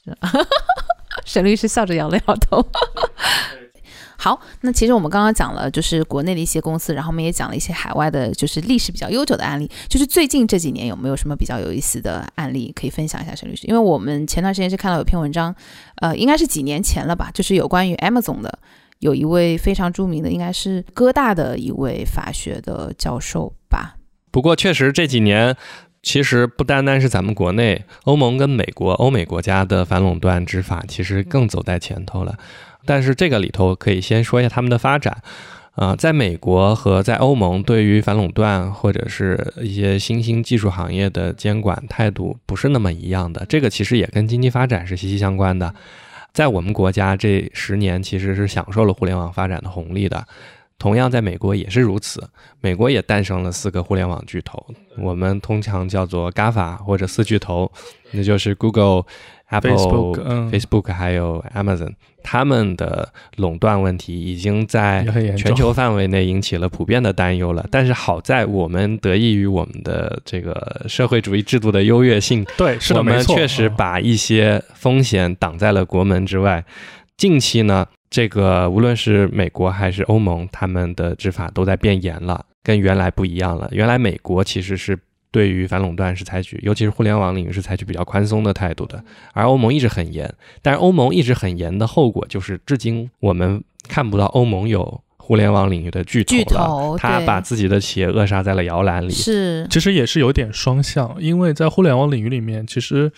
[0.06, 0.18] 是
[1.26, 2.66] 沈律师笑着摇了摇头。
[4.24, 9.68] 好，那其实我们刚刚讲了，就是国内的一些公司，然后我们也讲了一些海外的，就是历史比较悠久的案例。
[9.90, 13.66] 就是最近这几年有没有什么比较有意思的案例可以分享一下，沈律师？
[13.66, 15.56] 因为我们前段时间是看到有篇文章，
[16.02, 18.60] 呃，应该是几年前了吧，就是有关于 Amazon 的，
[19.00, 23.96] 有一位非常著名的，应该是哥大的一位法学的教授吧，
[24.30, 25.58] 不过确实这几年。
[26.04, 32.40] 其实不单单是咱们国内，欧盟跟美国、欧美国家的反垄断执法其实更走在前头了。
[32.86, 35.22] 但是这个里头可以先说一下他们的发展。
[35.76, 43.46] 啊、在美国和在欧盟，对于反垄断或者是一些新兴技术行业的监管态度不是那么一样的。
[43.48, 45.74] 这个其实也跟经济发展是息息相关的。
[46.34, 50.28] 在我们国家这十年其实是享受了互联网发展的红利的。
[50.82, 52.28] 同样在美国也是如此，
[52.60, 54.66] 美国也诞生了四个互联网巨头，
[54.98, 57.72] 我们通常叫做 GAFA 或者四巨头，
[58.10, 59.04] 那就是 Google、
[59.50, 60.52] Apple、Facebook，嗯。
[60.52, 65.06] Facebook 还有 Amazon，他们的垄断问题已经在
[65.38, 67.64] 全球范围内引起了普遍的担忧了。
[67.70, 76.66] 但是好在我们得益于我们的这个社会主义制度的优越性，对，是的，我们，确实嗯把一些风险挡在了国门之外。
[77.18, 83.70] 近期呢，这个无论是美国还是欧盟，他们的执法都在变严了，跟原来不一样了。
[83.72, 85.00] 原来美国其实是
[85.32, 89.02] 对于反垄断是采取，尤其是互联网领域是采取比较宽松的态度的，
[89.32, 90.30] 而欧盟一直很严。
[90.62, 99.10] 但是欧盟一直很严的后果就是，至今我们看不到欧盟有互联网领域的巨头巨了，头他把自己的企业扼杀在了摇篮里。
[99.10, 103.10] 是其实也是有点双向，因为在互联网领域里面，其实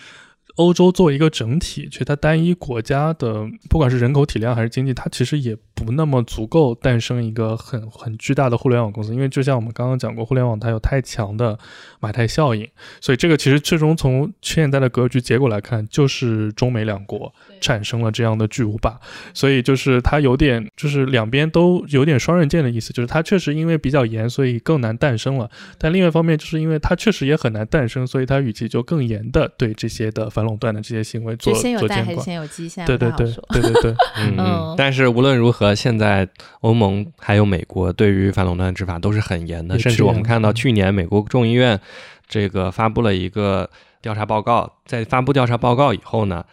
[0.56, 9.12] 欧洲作为一个整体，其实它单一国家的不管是人口体量还是经济，它其实也不那么足够诞生一个很很巨大的互联网公司。
[9.12, 11.58] 因为就像我们刚刚讲过，互联网它有太强的
[12.04, 12.68] 买太效应，
[13.00, 18.98] 所以这个其实最终从现在的格局结果来看，就是中美两国产生了这样的巨无霸。
[19.32, 25.48] 所以就是它有点就是两边都有点双刃剑的意思，就是它确实因为比较严，所以更难诞生了。
[25.78, 32.24] 但另外一方面，就是因为它确实也很难诞生，所以它与其就更严的对这些的反垄断的这些行为做就先有蛋还是做监管。
[32.24, 32.68] 先有鸡？
[32.68, 36.28] 现在对对对对对对， 嗯嗯嗯，但是无论如何，现在
[36.60, 41.78] 欧盟还有美国对于反垄断执法都是很严的，甚至我们看到嗯去年美国众议院
[42.26, 43.68] 这个发布了一个
[44.00, 46.44] 调查报告，在发布调查报告以后呢，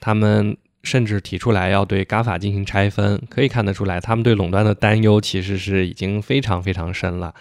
[0.00, 7.34] 他们甚至提出来要对 GAFA 进行拆分，可以看得出来，他们对垄断的担忧其实是已经非常非常深了。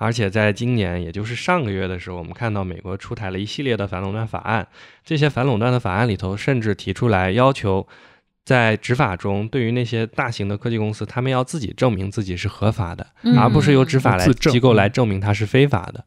[0.00, 4.66] 而且在今年，也就是上个月的时候，我们看到美国出台了一系列的反垄断法案。
[5.04, 7.84] 这些反垄断的法案里头，甚至提出来要求，
[8.44, 16.04] 在执法中，对于那些大型的科技公司，他们要自己证明自己是合法的，嗯而不是由执法来机构来证明它是非法的。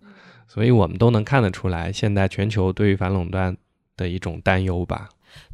[0.53, 3.55] 所以我们都能看得出来，现在全球对于反垄断
[3.95, 5.07] 的一种担忧吧。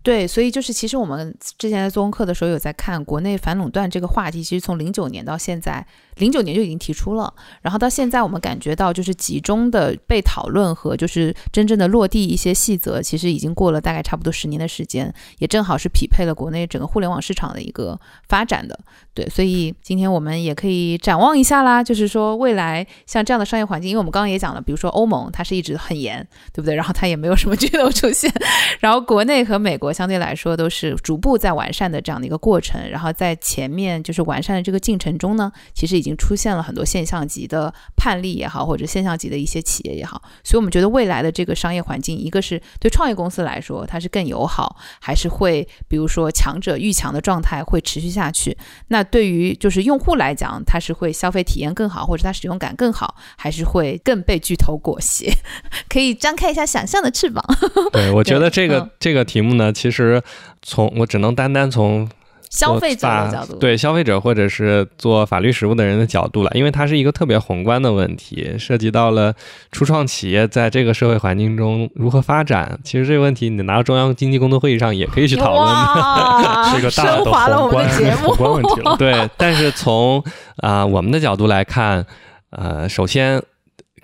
[0.08, 5.86] 对，所以就是其实我们之前在做功课的时候有在看国内反垄断这个话题，其实从零九年到现在，
[6.16, 18.00] 零九年就已经提出了，然后到现在我们感觉到就是集中的被讨论和就是真正的落地一些细则，其实已经过了大概差不多十年的时间，也正好是匹配了国内整个互联网市场的一个
[18.30, 18.80] 发展的。
[19.14, 26.74] 对，所以今天我们也可以展望一下啦，就是说未来像这样的商业环境，因为我们刚刚也讲了，比如说欧盟它是一直很严，对不对？
[26.74, 28.32] 然后它也没有什么 巨头出现，
[28.80, 48.56] 然后国内和美国相对来说都是逐步在完善的这样的一个过程，然后在前面就是完善的这个进程中呢，其实已经出现了很多现象级的判例也好，或者现象级的一些企业也好，所以我们觉得未来的这个商业环境，一个是对创业公司来说它是更友好，还是会比如说强者愈强的状态会持续下去？
[48.90, 55.34] 那对于就是用户来讲，它是会消费体验更好，或者它使用感更好，还是会更被巨头裹挟？
[55.90, 57.44] 可以张开一下想象的翅膀。
[57.92, 60.20] 对，我觉得这个、嗯这个题目呢，其实
[60.64, 62.10] 从我只能单单从
[62.50, 69.34] 消费者的角度，对消费者或者是做法律实务的人的角度了，因为它是一个特别宏观的问题，涉及到了
[69.72, 72.80] 初创企业在这个社会环境中如何发展。
[72.86, 75.68] 其实这个问题，你拿到中央经济工作会议上也可以去讨论
[76.72, 77.04] 是一个大
[77.50, 78.36] 的宏观 宏。
[78.38, 78.96] 观问题了。
[78.98, 80.24] 对，但是从
[80.58, 82.06] 啊、我们的角度来看，
[82.52, 83.44] 呃，首先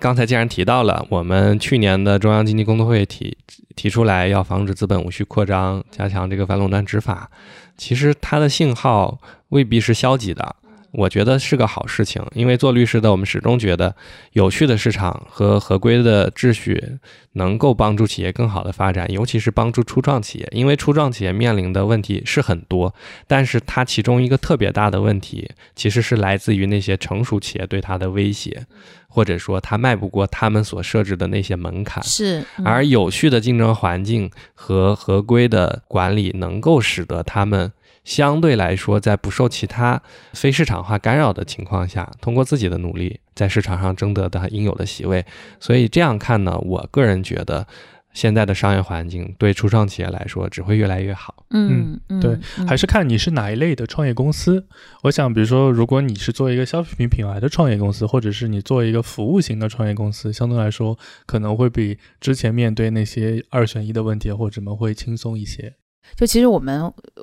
[0.04, 3.34] 刚才既然提到了，我们去年的中央经济工作会议提
[3.74, 7.30] 提出来要防止资本无序扩张，加强这个反垄断执法，
[7.78, 10.56] 其实它的信号未必是消极的。
[10.94, 13.94] 我觉得是个好事情，因为做律师的，我们始终觉得
[14.32, 16.98] 有序的市场和 合规的秩序
[17.32, 22.94] 能够帮助企业更好的发展，尤其是帮助初创企业，因为初创企业面临的问题是很多，
[23.26, 28.64] 但是它其中一个特别大的问题，其实是来自于那些成熟企业对它的威胁，
[29.08, 32.02] 或者说它迈不过他们所设置的那些门槛。
[32.04, 37.72] 是，嗯而有序的竞争环境和合规的管理，能够使得他们
[38.04, 40.00] 相对来说，在不受其他
[40.32, 45.24] 非市场化干扰的情况下，通过自己的努力，在市场上争得它应有的席位。
[45.58, 47.66] 所以这样看呢，我个人觉得。
[48.14, 51.44] 现在的商业环境对初创企业来说只会越来越好。
[51.50, 54.68] 嗯嗯，对嗯还是看你是哪一类的创业公司。
[55.02, 60.96] 我想，比如说，如果你是做一个消费品品牌的创业公司，或者是你做一个服务型的创业公司，相对来说
[61.26, 65.74] 可能会比之前面对那些二选一的问题或者什么会轻松一些。
[66.16, 66.82] 就其实我们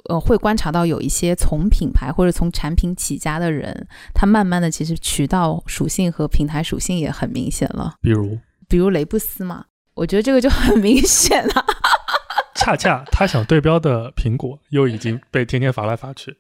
[0.10, 7.96] 呃会观察到有一些从品牌或者从产品起家的人，他慢慢的其实渠道属性和平台属性也很明显了。
[8.02, 11.66] 比如，比如雷布斯嘛，我觉得这个就很明显了。
[12.56, 16.38] 恰恰他想对标的苹果又已经被天天罚来罚去，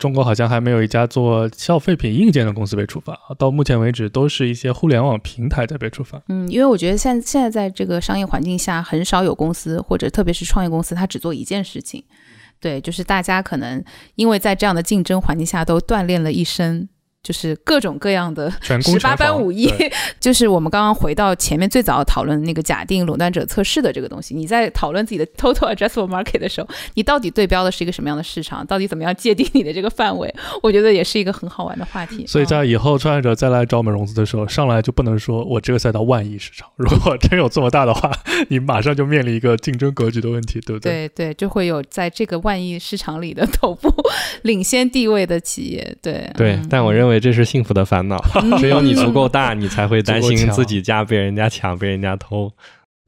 [0.00, 6.20] 中国好像还没有一家做消费品硬件的公司被处罚，到目前为止都是一些互联网平台在被处罚。
[6.28, 12.02] 嗯，因为我觉得现现在在这个商业环境下，很少有公司或者特别是创业公司，它只做一件事情。
[12.58, 13.84] 对，就是大家可能
[14.14, 16.88] 因为在这样的竞争环境下，都锻炼了一身。
[17.22, 19.70] 就是各种各样的十八般武艺，
[20.18, 24.34] 就是我们刚刚回到前面最早讨论那个假定垄断者测试的这个东西。
[24.34, 28.66] 你在讨论自己的 total addressable market 的时候，你到底对标的是一个什么样的市场？
[28.66, 30.34] 到底怎么样界定你的这个范围？
[30.62, 32.26] 我觉得也是一个很好玩的话题。
[32.26, 38.10] 所以在以后创业者再来找我们融资的时候，上来就不能说我这个赛道万亿市场，如果真有这么大的话，
[38.48, 41.06] 你马上就面临一个竞争格局的问题，对不对？
[41.08, 43.92] 对对，就会有在这个万亿市场里的头部
[44.42, 45.94] 领先地位的企业。
[46.00, 47.09] 对对，但我认为。
[47.10, 48.16] 因为这是幸福的烦恼，
[48.58, 52.52] 只有你足够大，你才会担心自己家被人家抢、被人家偷。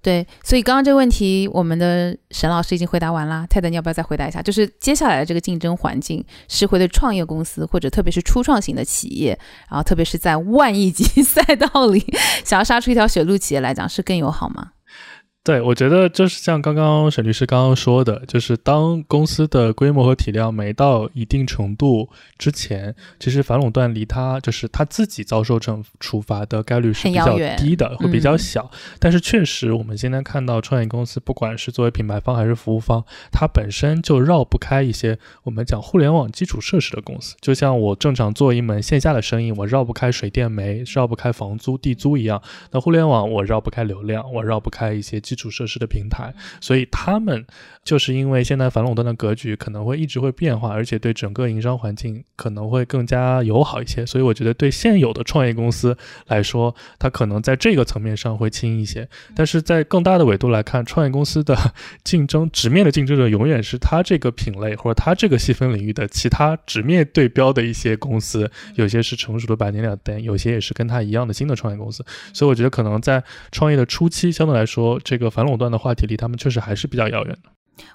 [0.02, 3.46] 对，所以刚刚这个问题，我们的沈老师已经回答完了。
[3.48, 4.42] 泰德，你要不要再回答一下？
[4.42, 9.38] 就是接下来的这个竞争环境，是会对创业公司或者特别是初创型的企业，
[9.70, 12.04] 然后特别是在万亿级 赛道里
[12.42, 14.72] 想要杀出一条血路企业来讲，是更友好吗？
[15.44, 28.70] 对，我觉得就是像刚刚沈律师刚刚说的，就是当公司的规模和体量没到一定程度之前，其实反垄断离他就是他自己遭受惩处罚的概率是比较低的，会比较小。
[29.00, 37.34] 但是确实，我们现在看到创业公司，不管是作为品牌方还是服务方，它本身就绕不开一些我们讲互联网基础设施的公司。
[37.40, 42.40] 就像我正常做一门线下的生意，我绕不开水电煤，绕不开房租地租一样。
[42.70, 45.20] 那互联网我绕不开流量，我绕不开一些。
[45.32, 47.46] 基础设施的平台，所以他们
[47.82, 54.04] 就是因为现在反垄断的格局可能会一直会变化，而且对整个营商环境可能会更加友好一些。
[54.04, 59.08] 所以我觉得对现有的创业公司来说，它可能在这个层面上会轻一些。
[59.34, 61.56] 但是在更大的维度来看，创业公司的
[62.04, 72.04] 竞争直面的竞争者永远是它这个品类或者它这个细分领域的其他直面对标的一些公司，有些是成熟的百年两单，有些也是跟它一样的新的创业公司。
[72.34, 75.21] 所以我觉得可能在创业的初期，相对来说这个。
[75.22, 77.50] 这个反垄断的话题离他们确实还是比较遥远的。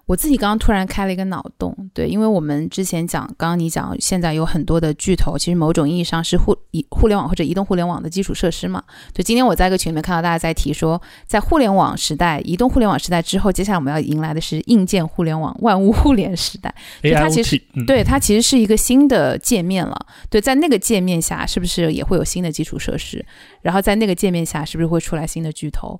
[0.05, 8.81] 我自己刚刚突然开了一个脑洞，对，因为我们之前讲，刚刚你讲，现在有很多的巨头，其实某种意义上是互移互联网或者移动互联网的基础设施嘛。
[9.13, 16.73] 就今天我在一个群里面看到大家在提说，在互联网时代、移动互联网时代之后，接下来我们要迎来的是硬件互联网、万物互联时代。
[17.13, 20.07] 它其实对它其实是一个新的界面了。
[20.29, 23.23] 对，在那个界面下，是不是也会有新的基础设施？
[23.61, 25.99] 然后在那个界面下，是不是会出来新的巨头？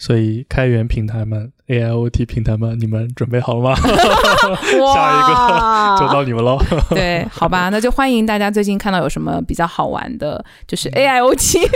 [0.00, 1.52] 所以，开源平台们。
[1.70, 3.74] AIoT 平台们，你们准备好了吗？
[3.78, 6.58] 下一个 就到你们喽。
[6.90, 11.68] 对，好吧，那就欢迎大家最近看到有什么比较好玩的，就是 AIoT，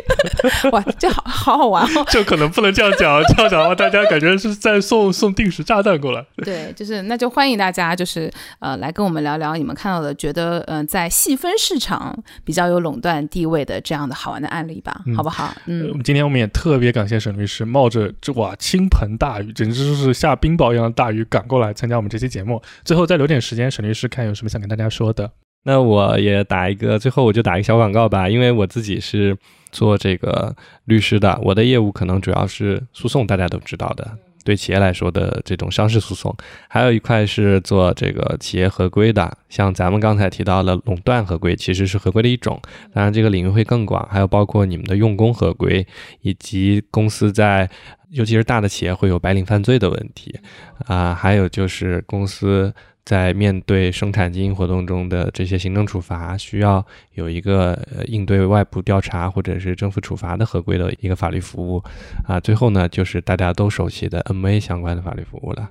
[0.72, 2.04] 哇，这好好好玩哦。
[2.10, 6.26] 就可能不能这样讲，这样讲的话，大家感觉是在送送定时炸弹过来。
[6.38, 8.28] 对，就是那就欢迎大家，就是
[8.58, 15.54] 呃，来跟我们聊聊你们看到的，觉得嗯，在细分市场比较有垄断地位的这样的好玩的案例吧，好不好？
[15.66, 19.83] 嗯，今天我们也特别感谢沈律师，冒着这哇倾盆大雨，简直。
[19.84, 25.30] 就是下冰雹一样的大雨赶过来参加我们这期节目，最后再留点时间，沈律师看有什么想跟大家说的。
[25.66, 29.36] 那我也打一个，最后我就打一个小广告吧，因为我自己是
[29.72, 30.54] 做这个
[30.84, 34.10] 律师的，我的业务可能主要是诉讼，大家都知道的。
[34.44, 36.36] 对企业来说的这种商事诉讼，
[36.68, 42.60] 还有一块是做这个企业合规的，像咱们刚才提到的垄断合规，其实是合规的一种。
[42.92, 45.86] 当然，这个领域会更广，还有包括你们的用工合规，
[46.20, 47.68] 以及公司在，
[48.10, 50.38] 尤其是大的企业会有白领犯罪的问题
[50.86, 52.72] 啊，还有就是公司。
[53.04, 61.82] 在面对生产经营活动中的这些行政处罚，需要有一个应对外部调查或者是政府处罚的合规的一个法律服务，
[62.26, 65.70] 啊，最后呢就是大家都熟悉的 MA 相关的法律服务了。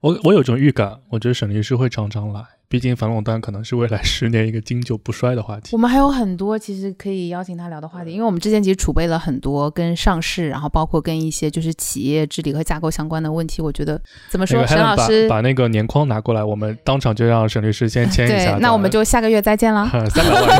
[0.00, 2.44] 我我有种预感，我觉得沈律师会常常来。
[2.74, 5.68] 毕竟反垄断可能是未来十年一个经久不衰的话题。
[5.70, 13.62] 我们还有很多其实可以邀请他聊的话题，因为我们之前其实储备了很多跟上市，然后包括跟一些就是企业治理和架构相关的问题。
[13.62, 18.58] 我觉得怎么说，沈老师把那个年框拿过来，我们当场就让沈律师先签一下。
[18.60, 19.88] 那我们就下个月再见了。
[20.10, 20.50] 三百万，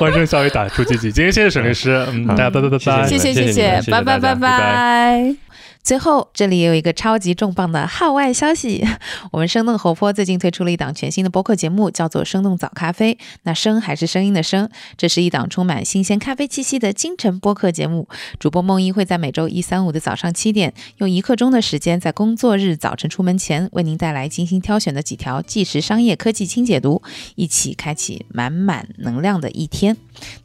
[0.00, 1.12] 欢声笑语打出积极。
[1.12, 5.34] 今天谢谢沈律师，嗯，大家拜拜拜拜，谢谢谢谢，拜拜拜拜。
[5.84, 8.82] 最后，这里也有一个超级重磅的号外消息，
[9.30, 13.14] 我们生动活泼最近推出了一档全新的播客节目，叫做《生动早咖啡》。
[13.42, 18.08] 那声还是声音的声，这是一档充满新鲜咖啡气息的清晨播客节目。
[18.38, 27.02] 主播梦一会在每周一、三、五的早上七点，用一刻钟的时间，在工作日早晨出门前，为您带来精心挑选的几条即时商业科技轻解读，
[27.34, 29.94] 一起开启满满能量的一天。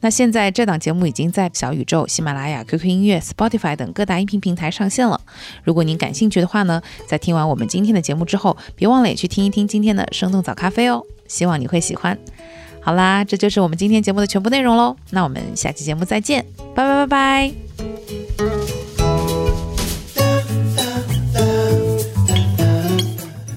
[0.02, 5.22] 那现在这档节目已经在小宇宙、喜马拉雅、QQ 音乐、Spotify 等各大音频平台上线了。
[5.64, 12.18] 如果您感兴趣的话呢，在听完我们今天的节目之后，别忘了也去听一听今天的生动早咖啡哦，希望你会喜欢。
[12.82, 17.52] 好啦，这就是我们今天节目的全部内容喽，那我们下期节目再见，拜拜拜
[18.38, 18.79] 拜。